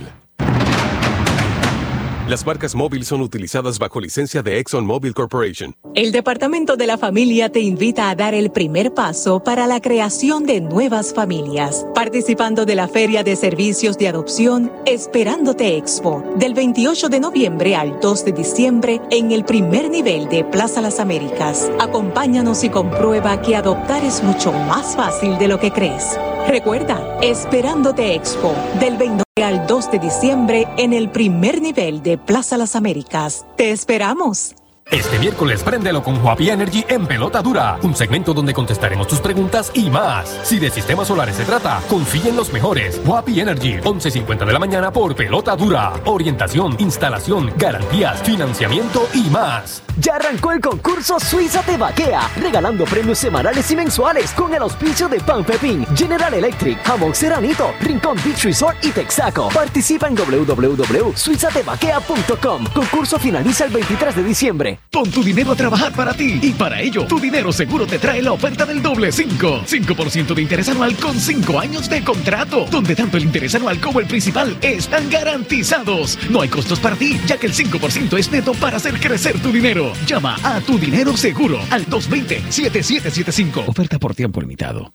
[2.30, 5.74] Las marcas móvil son utilizadas bajo licencia de ExxonMobil Corporation.
[5.96, 10.44] El Departamento de la Familia te invita a dar el primer paso para la creación
[10.44, 17.10] de nuevas familias, participando de la Feria de Servicios de Adopción Esperándote Expo, del 28
[17.10, 21.72] de noviembre al 2 de diciembre en el primer nivel de Plaza Las Américas.
[21.80, 26.16] Acompáñanos y comprueba que adoptar es mucho más fácil de lo que crees.
[26.48, 32.58] Recuerda, Esperándote Expo, del 29 al 2 de diciembre en el primer nivel de Plaza
[32.58, 33.46] Las Américas.
[33.56, 34.56] ¡Te esperamos!
[34.92, 39.70] Este miércoles préndelo con Huapi Energy en Pelota Dura, un segmento donde contestaremos tus preguntas
[39.76, 40.40] y más.
[40.42, 43.00] Si de sistemas solares se trata, confía en los mejores.
[43.06, 45.94] Huapi Energy, 11.50 de la mañana por Pelota Dura.
[46.06, 49.84] Orientación, instalación, garantías, financiamiento y más.
[50.00, 55.08] Ya arrancó el concurso Suiza Te Vaquea, regalando premios semanales y mensuales con el auspicio
[55.08, 59.50] de Pan Pepín, General Electric, Jamón Seranito, Rincón Beach Resort y Texaco.
[59.50, 62.66] Participa en www.suizatevaquea.com.
[62.74, 64.79] Concurso finaliza el 23 de diciembre.
[64.92, 68.22] Pon tu dinero a trabajar para ti y para ello tu dinero seguro te trae
[68.24, 69.66] la oferta del doble 5.
[69.68, 74.00] 5% de interés anual con 5 años de contrato, donde tanto el interés anual como
[74.00, 76.18] el principal están garantizados.
[76.30, 79.52] No hay costos para ti, ya que el 5% es neto para hacer crecer tu
[79.52, 79.94] dinero.
[80.08, 83.68] Llama a tu dinero seguro al 220-7775.
[83.68, 84.92] Oferta por tiempo limitado.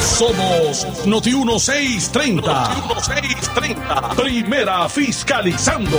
[0.00, 2.40] Somos Noti 1630.
[2.40, 4.08] Noti 1630.
[4.16, 5.98] Primera fiscalizando.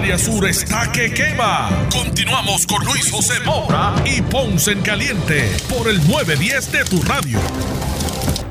[0.00, 1.68] Área sur está que quema.
[1.92, 7.38] Continuamos con Luis José Moura y Ponce en Caliente por el 910 de tu radio.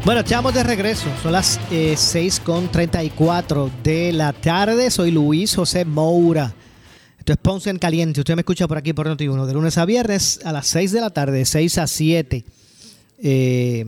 [0.05, 1.05] Bueno, estamos de regreso.
[1.23, 4.91] Son las eh, 6.34 de la tarde.
[4.91, 6.53] Soy Luis José Moura.
[7.17, 8.19] Esto es Ponce en Caliente.
[8.19, 11.01] Usted me escucha por aquí por Noti1 de lunes a viernes a las 6 de
[11.01, 12.45] la tarde, 6 a 7.
[13.23, 13.85] Eh,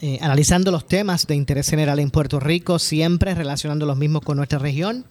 [0.00, 4.38] eh, analizando los temas de interés general en Puerto Rico, siempre relacionando los mismos con
[4.38, 5.04] nuestra región.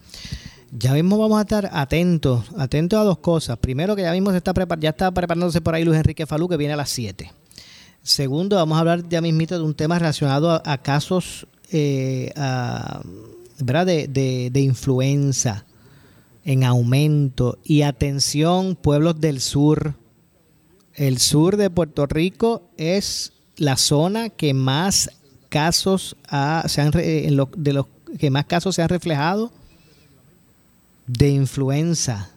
[0.72, 3.58] Ya mismo vamos a estar atentos, atentos a dos cosas.
[3.58, 6.48] Primero, que ya mismo se está prepar ya está preparándose por ahí Luis Enrique Falú,
[6.48, 7.32] que viene a las 7.
[8.02, 13.02] Segundo, vamos a hablar ya mismito de un tema relacionado a, casos eh, a-
[13.58, 13.86] ¿verdad?
[13.86, 15.66] De, de- de influenza
[16.44, 17.58] en aumento.
[17.64, 19.94] Y atención, pueblos del sur.
[20.94, 25.10] El sur de Puerto Rico es la zona que más
[25.48, 26.16] casos
[26.66, 26.92] se han
[27.36, 27.86] lo- de los
[28.18, 29.52] que más casos se han reflejado
[31.12, 32.30] de influenza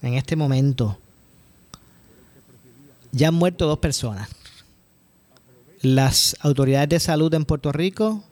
[0.00, 0.98] en este momento.
[3.12, 4.28] Ya han muerto dos personas.
[5.82, 8.24] Las autoridades de salud en Puerto Rico,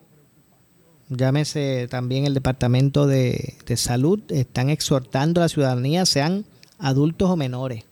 [1.08, 6.44] llámese también el Departamento de, de Salud, están exhortando a la ciudadanía, sean
[6.78, 7.84] adultos o menores,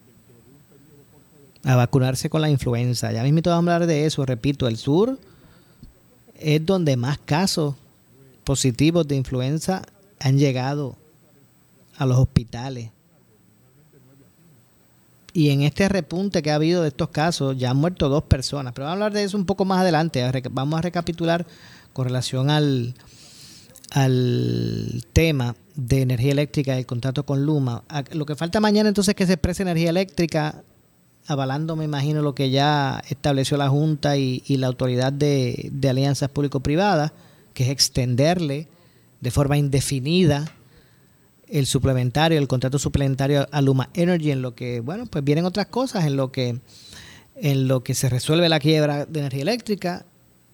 [1.65, 3.13] a vacunarse con la influenza.
[3.13, 5.19] Ya mismo vamos a hablar de eso, repito, el sur
[6.41, 7.75] es donde más casos
[8.43, 9.83] positivos de influenza
[10.19, 10.97] han llegado
[11.97, 12.91] a los hospitales.
[15.33, 18.73] Y en este repunte que ha habido de estos casos, ya han muerto dos personas.
[18.73, 20.25] Pero vamos a hablar de eso un poco más adelante.
[20.53, 21.45] Vamos a recapitular
[21.93, 22.95] con relación al,
[23.91, 27.83] al tema de energía eléctrica y el contrato con Luma.
[28.13, 30.63] Lo que falta mañana entonces es que se exprese energía eléctrica,
[31.27, 35.89] avalando, me imagino, lo que ya estableció la Junta y, y la Autoridad de, de
[35.89, 37.11] Alianzas Público-Privadas,
[37.55, 38.69] que es extenderle
[39.21, 40.45] de forma indefinida
[41.55, 45.67] el suplementario, el contrato suplementario a Luma Energy, en lo que, bueno, pues vienen otras
[45.67, 46.59] cosas, en lo que,
[47.37, 50.05] en lo que se resuelve la quiebra de energía eléctrica.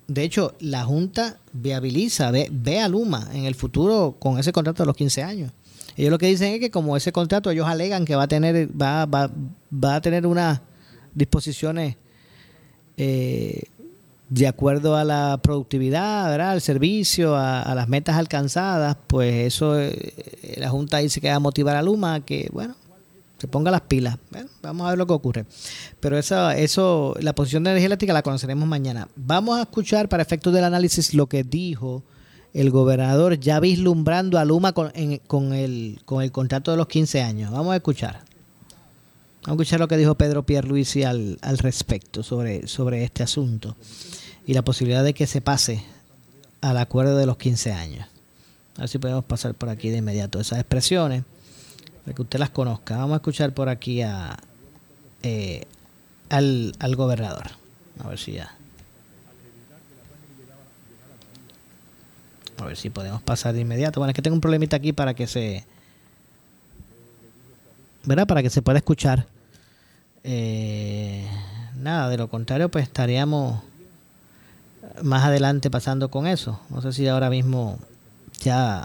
[0.08, 4.82] De hecho, la Junta viabiliza, ve, ve a Luma en el futuro con ese contrato
[4.82, 5.52] de los 15 años.
[5.96, 8.68] Ellos lo que dicen es que como ese contrato ellos alegan que va a tener,
[8.78, 9.30] va, va,
[9.72, 10.60] va a tener unas
[11.14, 11.96] disposiciones
[12.98, 13.62] eh,
[14.30, 16.52] de acuerdo a la productividad, ¿verdad?
[16.52, 21.40] al servicio, a, las metas alcanzadas, pues eso eh, la Junta dice que va a
[21.40, 22.76] motivar a Luma a que, bueno,
[23.38, 24.18] se ponga las pilas.
[24.30, 25.46] Bueno, vamos a ver lo que ocurre.
[25.98, 29.08] Pero eso, eso, la posición de energía eléctrica la conoceremos mañana.
[29.16, 32.02] Vamos a escuchar para efectos del análisis lo que dijo
[32.52, 36.86] el gobernador ya vislumbrando a Luma con, en- con, el, con el contrato de los
[36.86, 37.50] 15 años.
[37.50, 38.29] Vamos a escuchar.
[39.42, 43.74] Vamos a escuchar lo que dijo Pedro Pierluisi al, al respecto sobre, sobre este asunto
[44.46, 45.82] y la posibilidad de que se pase
[46.60, 48.06] al acuerdo de los 15 años.
[48.76, 51.24] A ver si podemos pasar por aquí de inmediato esas expresiones
[52.04, 52.96] para que usted las conozca.
[52.96, 54.02] Vamos a escuchar por aquí
[55.22, 55.66] eh,
[56.28, 57.50] al, al gobernador.
[58.02, 58.54] A ver si ya.
[62.58, 64.00] A ver si podemos pasar de inmediato.
[64.00, 65.64] Bueno, es que tengo un problemita aquí para que se.
[68.05, 68.27] ¿Verdad?
[68.27, 69.27] Para que se pueda escuchar.
[70.25, 71.27] Eh,
[71.77, 73.63] nada, de lo contrario, pues estaríamos
[75.03, 76.61] más adelante pasando con eso.
[76.71, 77.79] No sé si ahora mismo
[78.40, 78.85] ya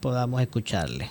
[0.00, 1.10] podamos escucharle.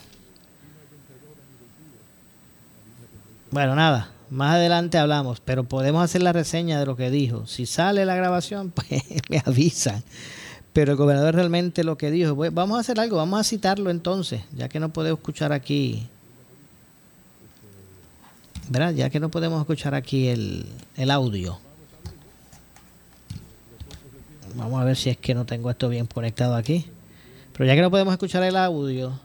[3.51, 7.45] Bueno, nada, más adelante hablamos, pero podemos hacer la reseña de lo que dijo.
[7.47, 10.03] Si sale la grabación, pues me avisan.
[10.73, 13.89] Pero el gobernador realmente lo que dijo, pues, vamos a hacer algo, vamos a citarlo
[13.89, 16.07] entonces, ya que no podemos escuchar aquí,
[18.69, 18.93] ¿verdad?
[18.93, 20.65] Ya que no podemos escuchar aquí el,
[20.95, 21.59] el audio.
[24.55, 26.85] Vamos a ver si es que no tengo esto bien conectado aquí.
[27.53, 29.19] Pero ya que no podemos escuchar el audio,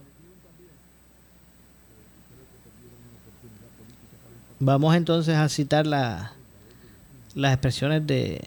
[4.58, 6.32] vamos entonces a citar la,
[7.34, 8.40] las expresiones de,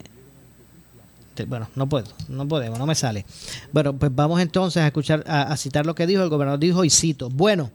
[1.46, 3.24] Bueno, no puedo, no podemos, no me sale.
[3.72, 6.58] Bueno, pues vamos entonces a escuchar, a, a citar lo que dijo el gobernador.
[6.58, 7.70] Dijo, y cito, bueno,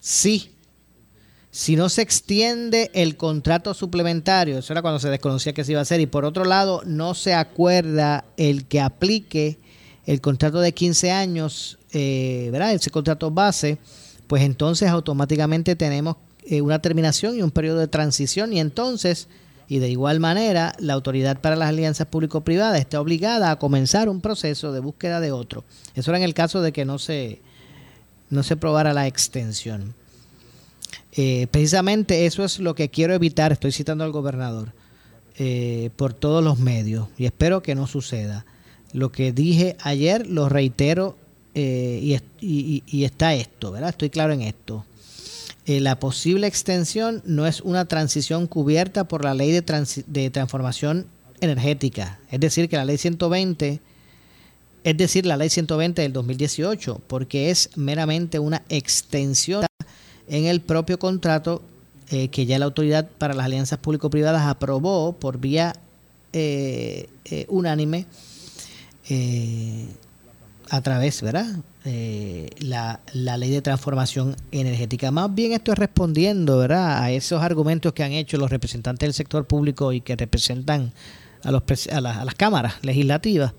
[0.00, 0.50] sí,
[1.56, 5.78] si no se extiende el contrato suplementario, eso era cuando se desconocía que se iba
[5.78, 9.58] a hacer, y por otro lado no se acuerda el que aplique
[10.04, 12.74] el contrato de 15 años, eh, ¿verdad?
[12.74, 13.78] Ese contrato base,
[14.26, 19.28] pues entonces automáticamente tenemos eh, una terminación y un periodo de transición y entonces,
[19.66, 24.20] y de igual manera, la autoridad para las alianzas público-privadas está obligada a comenzar un
[24.20, 25.64] proceso de búsqueda de otro.
[25.94, 27.40] Eso era en el caso de que no se,
[28.28, 29.94] no se probara la extensión.
[31.16, 34.72] Eh, precisamente eso es lo que quiero evitar, estoy citando al gobernador,
[35.38, 38.44] eh, por todos los medios y espero que no suceda.
[38.92, 41.16] Lo que dije ayer lo reitero
[41.54, 43.90] eh, y, es- y- y- y está esto, ¿verdad?
[43.90, 44.84] Estoy claro en esto.
[45.66, 49.64] La posible extensión no es una transición cubierta por la ley de,
[50.06, 51.06] de transformación
[51.40, 53.80] energética, es decir, que la ley 120
[54.84, 59.65] es decir, la ley 120 del 2018, porque es meramente una extensión
[60.28, 61.62] en el propio contrato
[62.10, 65.74] eh, que ya la autoridad para las alianzas público-privadas aprobó por vía
[66.32, 68.06] eh, eh, unánime
[70.70, 71.46] a través, ¿verdad?
[72.58, 75.12] La, la ley de transformación energética.
[75.12, 77.00] Más bien esto es respondiendo, ¿verdad?
[77.02, 80.92] A esos argumentos que han hecho los representantes del sector público y que representan
[81.44, 81.62] a, los,
[81.92, 83.52] a, las- a las cámaras legislativas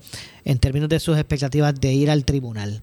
[0.44, 2.82] en términos de sus expectativas de ir al tribunal.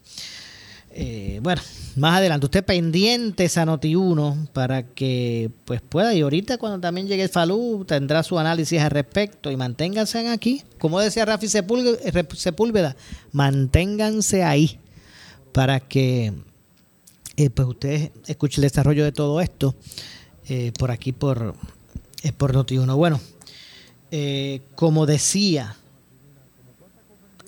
[0.97, 1.61] Eh, bueno,
[1.97, 7.23] más adelante, usted pendiente a Noti1 para que pues pueda, y ahorita cuando también llegue
[7.23, 11.97] el Falú tendrá su análisis al respecto y manténganse aquí, como decía Rafi Sepúlveda,
[12.33, 12.95] Sepúlveda
[13.33, 14.79] manténganse ahí
[15.51, 16.31] para que
[17.35, 19.75] eh, pues usted escuche el desarrollo de todo esto
[20.47, 21.55] eh, por aquí por,
[22.21, 22.95] eh, por Noti1.
[22.95, 23.19] Bueno,
[24.11, 25.75] eh, como decía,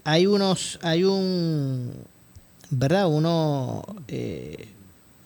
[0.04, 1.94] hay unos, hay un,
[2.70, 3.08] ¿verdad?
[3.08, 4.70] Uno, eh,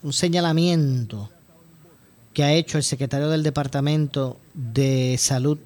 [0.04, 1.30] un señalamiento
[2.34, 5.58] que ha hecho el secretario del Departamento de Salud,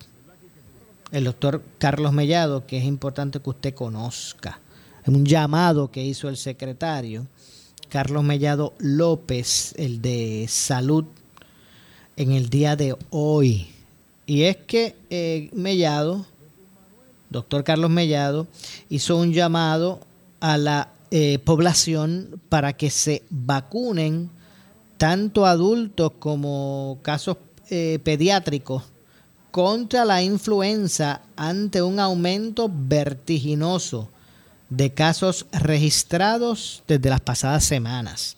[1.11, 4.59] el doctor Carlos Mellado, que es importante que usted conozca.
[5.05, 7.27] Un llamado que hizo el secretario
[7.89, 11.05] Carlos Mellado López, el de Salud,
[12.17, 13.67] en el día de hoy.
[14.25, 16.25] Y es que eh, Mellado,
[17.29, 18.47] doctor Carlos Mellado,
[18.89, 19.99] hizo un llamado
[20.39, 24.29] a la eh, población para que se vacunen
[24.97, 27.37] tanto adultos como casos
[27.69, 28.83] eh, pediátricos
[29.49, 34.09] contra la influenza ante un aumento vertiginoso
[34.69, 38.35] de casos registrados desde las pasadas semanas.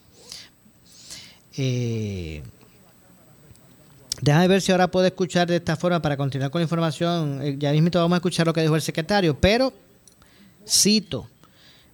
[1.57, 2.43] Eh,
[4.21, 7.39] Déjame ver si ahora puedo escuchar de esta forma para continuar con la información.
[7.41, 9.73] Eh, Ya mismo vamos a escuchar lo que dijo el secretario, pero
[10.67, 11.27] cito,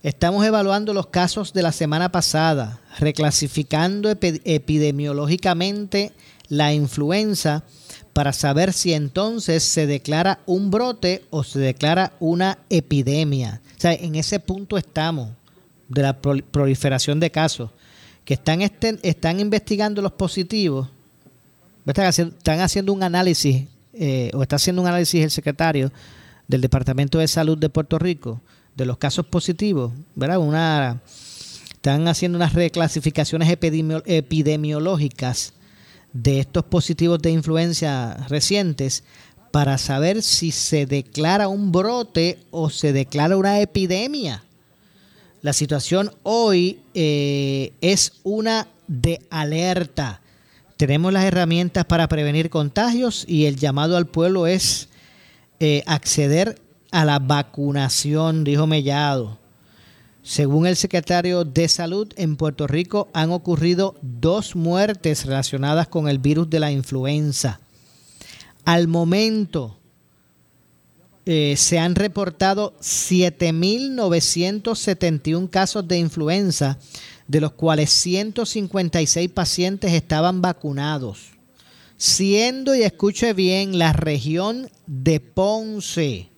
[0.03, 6.11] estamos evaluando los casos de la semana pasada, reclasificando epi- epidemiológicamente
[6.49, 7.63] la influenza
[8.11, 13.61] para saber si entonces se declara un brote o se declara una epidemia.
[13.77, 15.29] O sea, en ese punto estamos
[15.89, 17.71] de la prol- proliferación de casos
[18.25, 20.89] que están, este- están investigando los positivos
[21.85, 25.91] están haciendo, están haciendo un análisis, eh, o está haciendo un análisis el secretario
[26.47, 28.39] del Departamento de Salud de Puerto Rico
[28.76, 30.39] de los casos positivos, ¿verdad?
[30.39, 31.01] Una,
[31.74, 35.53] están haciendo unas reclasificaciones epidemio- epidemiológicas
[36.13, 39.03] de estos positivos de influencia recientes
[39.51, 44.43] para saber si se declara un brote o se declara una epidemia.
[45.41, 50.21] La situación hoy eh, es una de alerta.
[50.78, 54.89] Tenemos las herramientas para prevenir contagios y el llamado al pueblo es
[55.59, 56.59] eh, acceder
[56.93, 59.39] a la vacunación, dijo Mellado.
[60.21, 66.19] Según el secretario de Salud, en Puerto Rico han ocurrido dos muertes relacionadas con el
[66.19, 67.59] virus de la influenza.
[68.63, 69.79] Al momento,
[71.25, 76.77] eh, se han reportado 7.971 casos de influenza,
[77.27, 81.31] de los cuales 156 pacientes estaban vacunados.
[81.97, 86.29] Siendo, y escuche bien, la región de Ponce,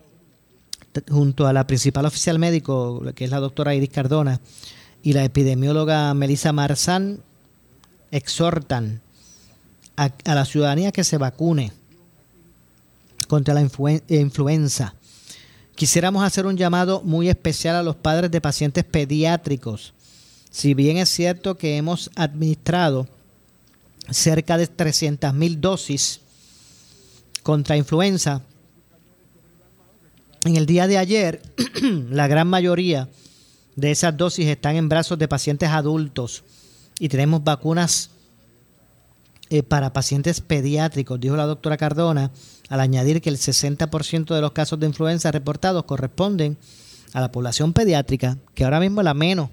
[1.08, 4.40] junto a la principal oficial médico, que es la doctora Iris Cardona,
[5.02, 7.20] y la epidemióloga Melissa Marzán,
[8.10, 9.00] exhortan
[9.96, 11.72] a, a la ciudadanía que se vacune
[13.28, 14.94] contra la influen- influenza.
[15.80, 19.94] Quisiéramos hacer un llamado muy especial a los padres de pacientes pediátricos.
[20.50, 23.08] Si bien es cierto que hemos administrado
[24.10, 26.20] cerca de 300 mil dosis
[27.42, 28.42] contra influenza,
[30.44, 31.40] en el día de ayer
[32.10, 33.08] la gran mayoría
[33.74, 36.44] de esas dosis están en brazos de pacientes adultos
[36.98, 38.10] y tenemos vacunas
[39.48, 42.30] eh, para pacientes pediátricos, dijo la doctora Cardona,
[42.70, 46.56] al añadir que el 60% de los casos de influenza reportados corresponden
[47.12, 49.50] a la población pediátrica, que ahora mismo es la menos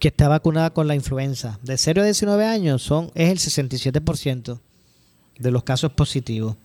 [0.00, 1.60] que está vacunada con la influenza.
[1.62, 4.58] De 0 a 19 años son, es el 67%
[5.38, 6.56] de los casos positivos.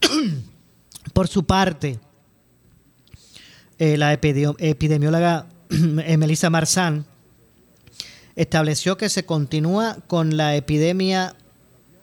[1.12, 2.00] Por su parte,
[3.78, 7.04] eh, la epidemióloga Melissa Marzán
[8.34, 11.36] estableció que se continúa con la epidemia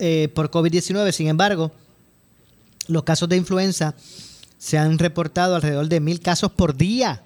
[0.05, 1.13] eh, por COVID-19.
[1.13, 1.71] Sin embargo,
[2.87, 3.95] los casos de influenza
[4.57, 7.23] se han reportado alrededor de mil casos por día.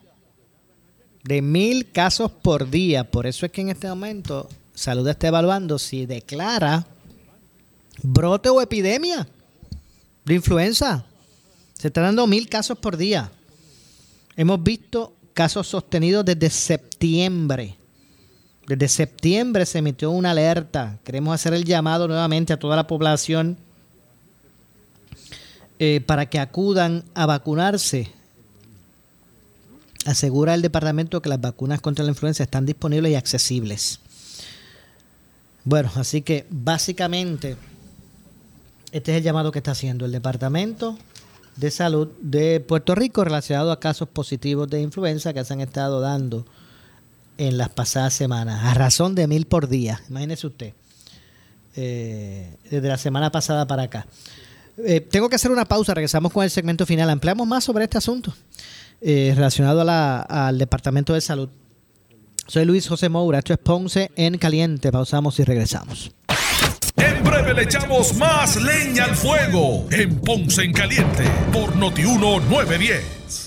[1.24, 3.10] De mil casos por día.
[3.10, 6.86] Por eso es que en este momento Salud está evaluando si declara
[8.04, 9.28] brote o epidemia
[10.24, 11.04] de influenza.
[11.74, 13.32] Se están dando mil casos por día.
[14.36, 17.76] Hemos visto casos sostenidos desde septiembre.
[18.68, 21.00] Desde septiembre se emitió una alerta.
[21.06, 23.58] Queremos hacer el llamado nuevamente a toda la población
[25.80, 28.12] eh, para que acudan a vacunarse.
[30.06, 34.02] Asegura el departamento que las vacunas contra la influenza están disponibles y accesibles.
[35.64, 37.56] Bueno, así que básicamente
[38.92, 40.98] este es el llamado que está haciendo el Departamento
[41.56, 46.02] de Salud de Puerto Rico relacionado a casos positivos de influenza que se han estado
[46.02, 46.46] dando
[47.38, 50.02] en las pasadas semanas, a razón de mil por día.
[50.10, 50.74] Imagínese usted,
[51.76, 54.08] eh, desde la semana pasada para acá.
[54.78, 57.10] Eh, tengo que hacer una pausa, regresamos con el segmento final.
[57.10, 58.34] Ampliamos más sobre este asunto
[59.02, 61.50] eh, relacionado al Departamento de Salud.
[62.46, 64.92] Soy Luis José Moura, esto es Ponce en Caliente.
[64.92, 66.12] Pausamos y regresamos.
[66.96, 73.47] En breve le echamos más leña al fuego en Ponce en Caliente por Notiuno 910.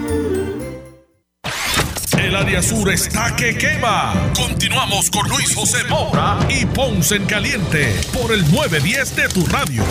[2.31, 4.31] El área sur está que quema.
[4.33, 9.83] Continuamos con Luis José Moura y Ponce en Caliente por el 910 de tu radio.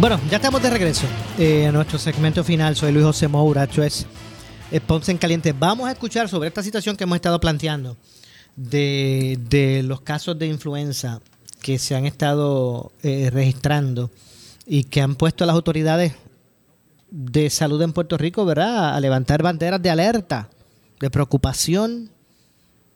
[0.00, 1.06] Bueno, ya estamos de regreso
[1.38, 2.74] eh, a nuestro segmento final.
[2.74, 4.08] Soy Luis José Moura, esto es
[4.84, 5.54] Ponce en Caliente.
[5.56, 7.96] Vamos a escuchar sobre esta situación que hemos estado planteando
[8.56, 11.20] de, de los casos de influenza
[11.60, 14.10] que se han estado eh, registrando
[14.66, 16.14] y que han puesto a las autoridades
[17.08, 20.48] de salud en Puerto Rico, ¿verdad?, a levantar banderas de alerta,
[21.02, 22.10] de preocupación,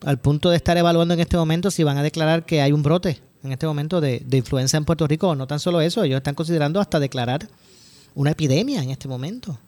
[0.04, 2.82] al punto de estar evaluando en este momento si van a declarar que hay un
[2.84, 5.34] brote en este momento de, de influenza en Puerto Rico.
[5.34, 7.48] No tan solo eso, ellos están considerando hasta declarar
[8.14, 9.58] una epidemia en este momento.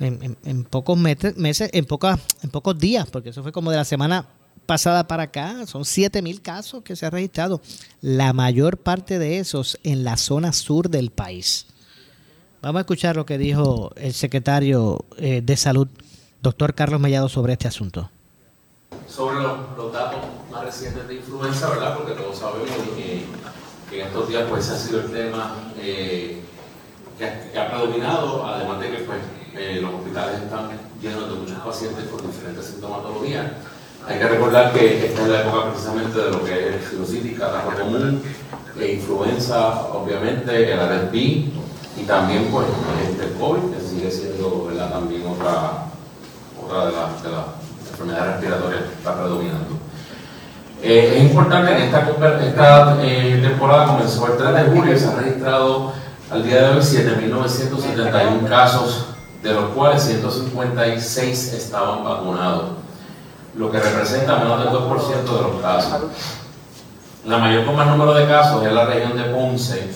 [0.00, 1.86] En, en- pocos meses, meses en,
[2.42, 4.26] en pocos días, porque eso fue como de la semana
[4.64, 7.60] pasada para acá, son 7 mil casos que se han registrado.
[8.00, 11.66] La mayor parte de esos en la zona sur del país.
[12.62, 15.88] Vamos a escuchar lo que dijo el secretario eh, de Salud,
[16.42, 18.10] doctor Carlos Mellado, sobre este asunto.
[19.08, 20.20] sobre los, los datos
[20.50, 21.96] más recientes de influenza, ¿verdad?
[21.96, 23.24] Porque todos sabemos que,
[23.90, 26.40] que en estos días pues ha sido el tema eh,
[27.16, 29.18] que, ha, que ha predominado, además de que pues,
[29.54, 30.68] eh, los hospitales están
[31.00, 33.52] llenos de muchos pacientes con diferentes sintomatologías.
[34.06, 37.76] Hay que recordar que esta es la época precisamente de lo que es sinusitis, catarro
[37.76, 38.22] común,
[38.78, 42.66] e influenza, obviamente, el RSV y también pues
[43.10, 44.90] este, COVID, que sigue siendo ¿verdad?
[44.92, 45.86] también otra,
[46.68, 47.44] otra de las de las
[47.90, 49.78] enfermedades respiratorias que está predominando.
[50.82, 52.08] Eh, es importante que esta,
[52.40, 55.92] esta eh, temporada comenzó el 3 de julio y se han registrado
[56.30, 59.06] al día de hoy 7.971 casos,
[59.42, 62.72] de los cuales 156 estaban vacunados,
[63.56, 66.02] lo que representa menos del 2% de los casos.
[67.24, 69.90] La mayor con más número de casos es la región de Ponce,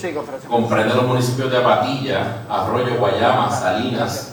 [0.49, 4.33] comprende los municipios de Apatilla, Arroyo, Guayama, Salinas,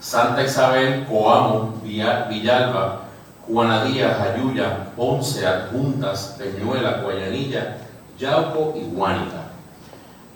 [0.00, 3.00] Santa Isabel, Coamo, Villalba,
[3.46, 7.78] Juana Díaz, Ayuya, Ponce, Adjuntas, Peñuela, Guayanilla,
[8.18, 9.48] Yauco y Guánica.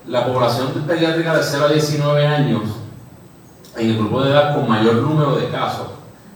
[0.06, 2.62] La población pediátrica de 0 a 19 años
[3.76, 5.88] en el grupo de edad con mayor número de casos,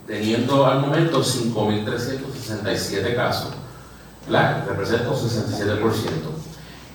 [0.07, 3.51] teniendo al momento 5.367 casos,
[4.27, 4.65] ¿verdad?
[4.69, 6.37] representa un 67%.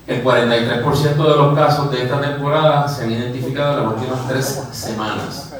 [0.07, 4.63] El 43% de los casos de esta temporada se han identificado en las últimas tres
[4.71, 5.50] semanas.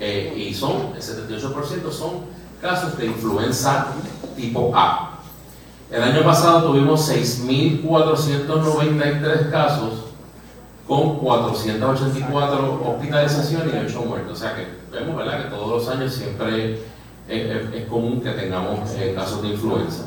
[0.00, 2.24] Eh, y son, el 78% son
[2.60, 3.88] casos de influenza
[4.34, 5.18] tipo A.
[5.90, 10.06] El año pasado tuvimos 6.493 casos
[10.88, 14.32] con 484 hospitalizaciones y 8 muertos.
[14.32, 15.44] O sea que vemos ¿verdad?
[15.44, 16.80] que todos los años siempre
[17.28, 20.06] es, común que tengamos eh, casos de influenza.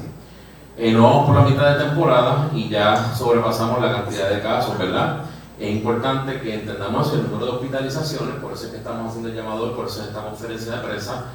[0.76, 4.76] Eh, no vamos por la mitad de temporada y ya sobrepasamos la cantidad de casos,
[4.78, 5.20] ¿verdad?
[5.60, 9.36] Es importante que entendamos el número de hospitalizaciones, por eso es que estamos haciendo el
[9.36, 11.26] llamado, por eso es esta conferencia de prensa,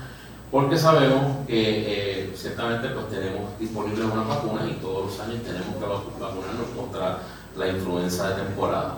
[0.51, 5.69] porque sabemos que eh, ciertamente pues tenemos disponibles una vacuna y todos los años tenemos
[5.77, 7.19] que vacu- vacunarnos contra
[7.57, 8.95] la influenza de temporada.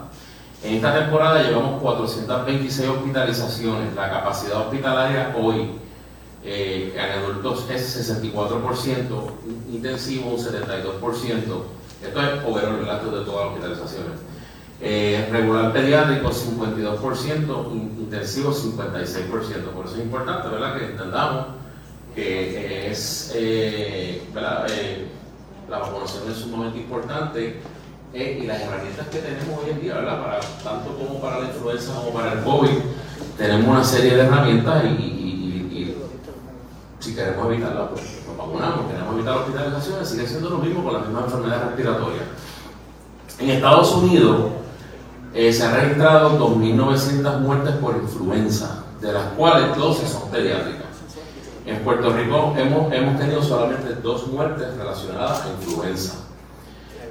[0.63, 5.73] En esta temporada llevamos 426 hospitalizaciones, la capacidad hospitalaria hoy
[6.45, 9.05] eh, en adultos es 64%,
[9.71, 11.63] intensivo un 72%,
[12.03, 14.30] esto es overall de todas las hospitalizaciones.
[14.83, 20.75] Eh, regular pediátrico 52%, in- intensivo 56%, por eso es importante ¿verdad?
[20.79, 21.47] que entendamos
[22.15, 24.67] que es, eh, ¿verdad?
[24.71, 25.07] Eh,
[25.69, 27.61] la vacunación es sumamente importante
[28.15, 30.19] eh, y las herramientas que tenemos hoy en día, ¿verdad?
[30.23, 32.79] Para, tanto como para la influenza como para el COVID,
[33.37, 34.93] tenemos una serie de herramientas y, y-
[35.73, 35.97] y- y
[37.01, 41.03] si queremos evitarla, pues nos vacunamos, queremos evitar hospitalizaciones, sigue siendo lo mismo con las
[41.07, 42.25] mismas enfermedades respiratorias.
[43.39, 44.41] En Estados Unidos
[45.35, 50.81] eh, se han registrado 2.900 muertes por influenza, de las cuales 12 son pediátricas.
[51.67, 56.15] En Puerto Rico hemos, hemos tenido solamente dos muertes relacionadas a influenza.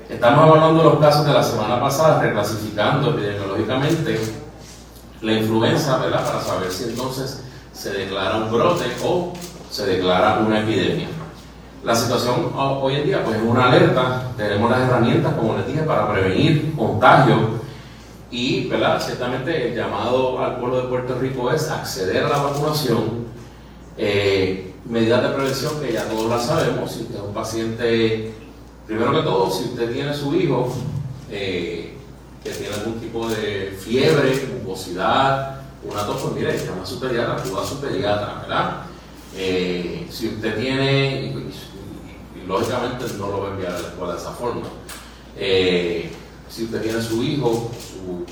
[0.10, 4.20] Estamos evaluando los casos de la semana pasada, reclasificando epidemiológicamente
[5.22, 6.26] la influenza, ¿verdad?
[6.26, 9.34] Para saber si entonces se declara un brote o
[9.70, 11.08] se declara una epidemia.
[11.84, 15.68] La situación ho- hoy en día pues es una alerta, tenemos las herramientas, como les
[15.68, 17.38] dije, para prevenir contagios
[18.32, 19.02] y, ¿verdad?
[19.04, 23.26] Ciertamente el llamado al pueblo de Puerto Rico es acceder a la vacunación,
[23.98, 28.34] eh, medidas de prevención que ya todos las sabemos, si usted es un paciente,
[28.86, 30.74] primero que todo, si usted tiene su hijo
[31.32, 31.94] eh,
[32.44, 37.36] que tiene algún tipo de fiebre, mucosidad, una tos, pues mire, llama a su pediatra,
[37.36, 38.82] acuda a su pediatra, ¿verdad?
[39.36, 44.20] Eh, si usted tiene, y, lógicamente no lo va a enviar a la escuela de
[44.20, 44.68] esa forma,
[45.38, 46.12] eh,
[46.50, 47.72] si usted tiene su hijo,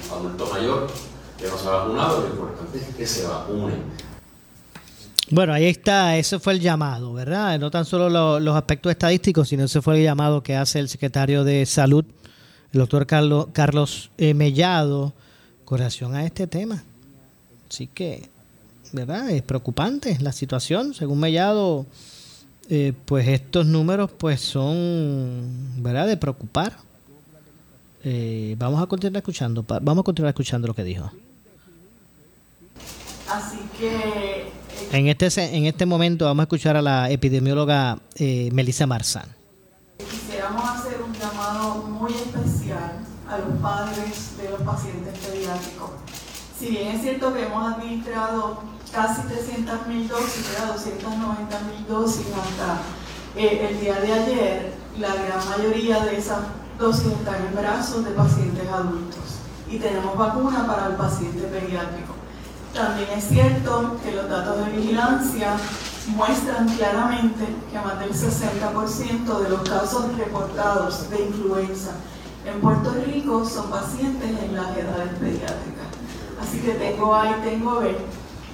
[0.07, 0.87] su adulto mayor,
[1.39, 3.73] que no se ha vacunado, lo importante es que se vacune.
[5.29, 7.59] Bueno, ahí está, ese fue el llamado, ¿verdad?
[7.59, 10.87] No tan solo lo- los aspectos estadísticos, sino ese fue el llamado que hace el
[10.87, 12.05] secretario de Salud,
[12.71, 15.13] el doctor Carlos, Carlos eh, Mellado,
[15.65, 16.81] con relación a este tema.
[17.69, 18.29] Así que,
[18.93, 19.29] ¿verdad?
[19.31, 20.93] Es preocupante la situación.
[20.93, 21.85] Según Mellado,
[22.69, 25.41] eh, pues estos números pues son,
[25.83, 26.07] ¿verdad?
[26.07, 26.77] De preocupar.
[28.03, 31.11] Eh, vamos a continuar escuchando, vamos a continuar escuchando lo que dijo.
[33.29, 34.51] Así que
[34.91, 35.27] En este,
[35.57, 39.27] en este momento vamos a escuchar a la epidemióloga eh, Melissa Marzán.
[39.97, 45.89] quisiéramos hacer un llamado muy especial a los padres de los pacientes pediátricos.
[46.57, 48.61] Si bien es cierto que hemos administrado
[48.93, 50.75] casi 300.000 dosis, ¿verdad?
[50.75, 52.81] 290.000 dosis hasta
[53.35, 56.39] eh, el día de ayer, la gran mayoría de esas
[56.77, 62.13] dosis están en brazos de pacientes adultos y tenemos vacuna para el paciente pediátrico.
[62.73, 65.57] También es cierto que los datos de vigilancia
[66.15, 71.91] muestran claramente que más del 60% de los casos reportados de influenza
[72.45, 75.87] en Puerto Rico son pacientes en las edades pediátricas.
[76.41, 77.97] Así que tengo A y tengo B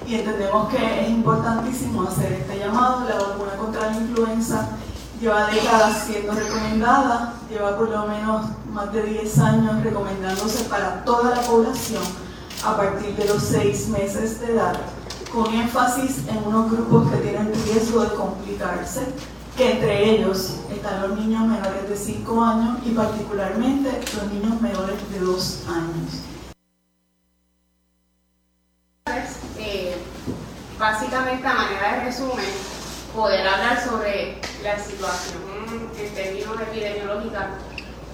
[0.06, 3.08] y entendemos que es importantísimo hacer este llamado.
[3.08, 4.68] La vacuna contra la influenza
[5.24, 11.34] lleva décadas siendo recomendada, lleva por lo menos más de 10 años recomendándose para toda
[11.34, 12.02] la población
[12.62, 14.76] a partir de los 6 meses de edad,
[15.32, 19.06] con énfasis en unos grupos que tienen riesgo de complicarse,
[19.56, 25.10] que entre ellos están los niños menores de 5 años y particularmente los niños menores
[25.10, 26.20] de 2 años.
[29.56, 29.96] Eh,
[30.78, 32.73] básicamente, a manera de resumen,
[33.14, 35.40] poder hablar sobre la situación
[35.96, 37.42] en términos epidemiológicos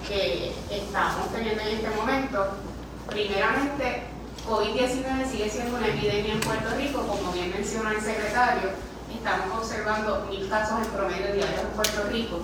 [0.07, 2.47] que estamos teniendo en este momento.
[3.09, 4.03] Primeramente,
[4.47, 8.69] COVID-19 sigue siendo una epidemia en Puerto Rico, como bien menciona el secretario.
[9.11, 12.39] Estamos observando mil casos en promedio diarios en Puerto Rico.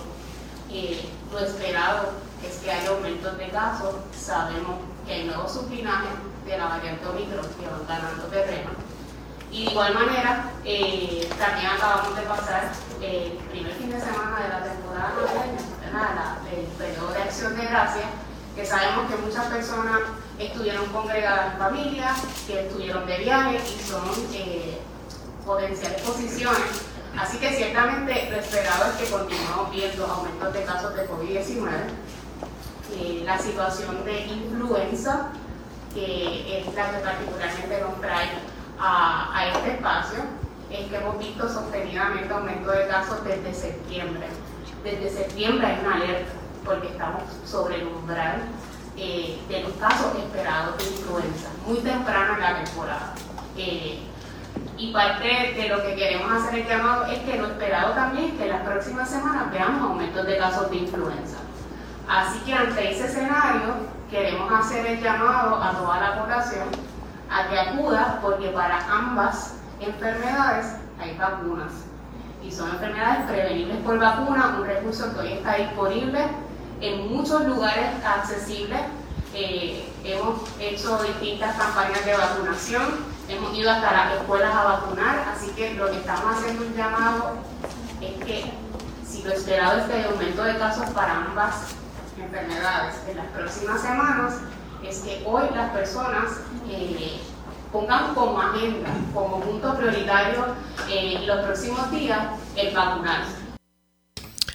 [0.70, 2.10] Eh, lo esperado
[2.44, 3.94] es que haya aumentos de casos.
[4.18, 6.10] Sabemos que hay nuevos sublinajes
[6.44, 8.87] de la variante Omicron que van ganando terreno.
[9.50, 12.70] Y de igual manera, eh, también acabamos de pasar
[13.00, 16.14] el primer fin de semana de la temporada navideña, ¿verdad?
[16.14, 18.02] La- el periodo de acción de gracia,
[18.54, 20.00] que sabemos que muchas personas
[20.38, 22.14] estuvieron congregadas en familia,
[22.46, 24.78] que estuvieron de viaje y son eh,
[25.46, 26.82] potenciales posiciones.
[27.18, 31.70] Así que ciertamente lo esperado es que continuemos viendo aumentos de casos de COVID-19.
[32.92, 35.28] Eh, la situación de influenza,
[35.94, 38.28] que es la que particularmente nos trae
[38.80, 40.18] a, a este espacio,
[40.70, 44.26] es que hemos visto sostenidamente aumento de casos desde septiembre.
[44.84, 46.32] Desde septiembre hay una alerta,
[46.64, 48.42] porque estamos sobre el umbral
[48.96, 53.14] eh, de los casos esperados de influenza, muy temprano en la temporada.
[53.56, 54.00] Eh,
[54.76, 58.32] y parte de lo que queremos hacer el llamado es que lo esperado también es
[58.34, 61.38] que las próximas semanas veamos aumentos de casos de influenza.
[62.08, 63.74] Así que ante ese escenario
[64.10, 66.68] queremos hacer el llamado a toda la población
[67.30, 71.72] acuda porque para ambas enfermedades hay vacunas
[72.42, 76.20] y son enfermedades prevenibles por vacuna, un recurso que hoy está disponible
[76.80, 78.80] en muchos lugares accesibles.
[79.34, 82.84] Eh, hemos hecho distintas campañas de vacunación,
[83.28, 87.34] hemos ido hasta las escuelas a vacunar, así que lo que estamos haciendo un llamado
[88.00, 88.52] es que
[89.06, 91.74] si lo esperado es que haya aumento de casos para ambas
[92.16, 94.34] enfermedades en las próximas semanas,
[94.86, 96.24] es que hoy las personas
[96.70, 97.18] eh,
[97.72, 100.46] pongan como agenda, como punto prioritario
[100.90, 102.18] eh, en los próximos días
[102.56, 103.32] el vacunarse.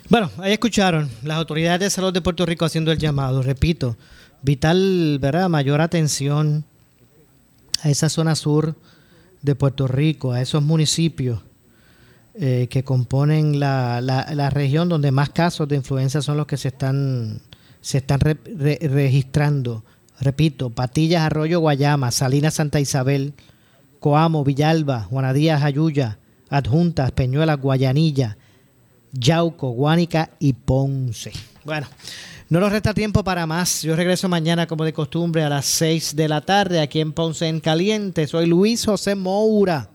[0.10, 3.42] Bueno, ahí escucharon las autoridades de salud de Puerto Rico haciendo el llamado.
[3.42, 3.96] Repito,
[4.42, 5.50] vital, ¿verdad?
[5.50, 6.64] Mayor atención
[7.82, 8.76] a esa zona sur
[9.42, 11.42] de Puerto Rico, a esos municipios
[12.36, 16.70] eh, que componen la, la- región donde más casos de influenza son los que se
[16.70, 17.42] están,
[17.82, 18.38] se están re-
[18.82, 19.84] registrando.
[20.24, 23.34] Repito, Patillas, Arroyo, Guayama, Salinas, Santa Isabel,
[24.00, 26.18] Coamo, Villalba, Juanadías, Ayuya,
[26.50, 28.38] Adjuntas, Peñuelas, Guayanilla,
[29.12, 31.32] Yauco, Guánica y Ponce.
[31.66, 31.88] Bueno,
[32.50, 33.82] no nos resta tiempo para más.
[33.82, 37.48] Yo regreso mañana, como de costumbre, a las 6 de la tarde aquí en Ponce
[37.48, 38.28] en Caliente.
[38.28, 39.90] Soy Luis José Moura.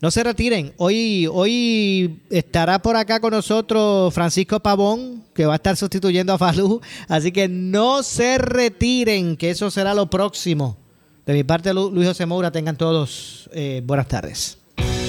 [0.00, 0.74] No se retiren.
[0.76, 6.38] Hoy, hoy estará por acá con nosotros Francisco Pavón, que va a estar sustituyendo a
[6.38, 6.80] Falú.
[7.08, 10.76] Así que no se retiren, que eso será lo próximo.
[11.24, 14.58] De mi parte, Lu- Luis José Moura, tengan todos eh, buenas tardes.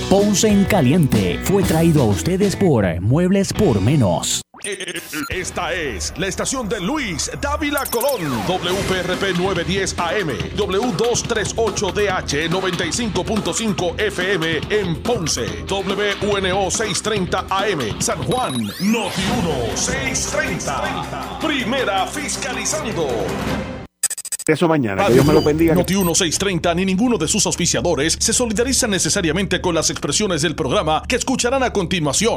[0.09, 4.41] Ponce en Caliente fue traído a ustedes por Muebles por Menos.
[5.29, 14.95] Esta es la estación de Luis Dávila Colón, WPRP 910 AM, W238DH 95.5 FM en
[15.03, 21.39] Ponce, WNO 630 AM, San Juan, Noti 1 630.
[21.39, 23.07] Primera fiscalizando.
[24.47, 25.75] Eso mañana, que Dios me lo bendiga.
[25.75, 31.03] Noti 1630 ni ninguno de sus auspiciadores se solidarizan necesariamente con las expresiones del programa
[31.07, 32.35] que escucharán a continuación.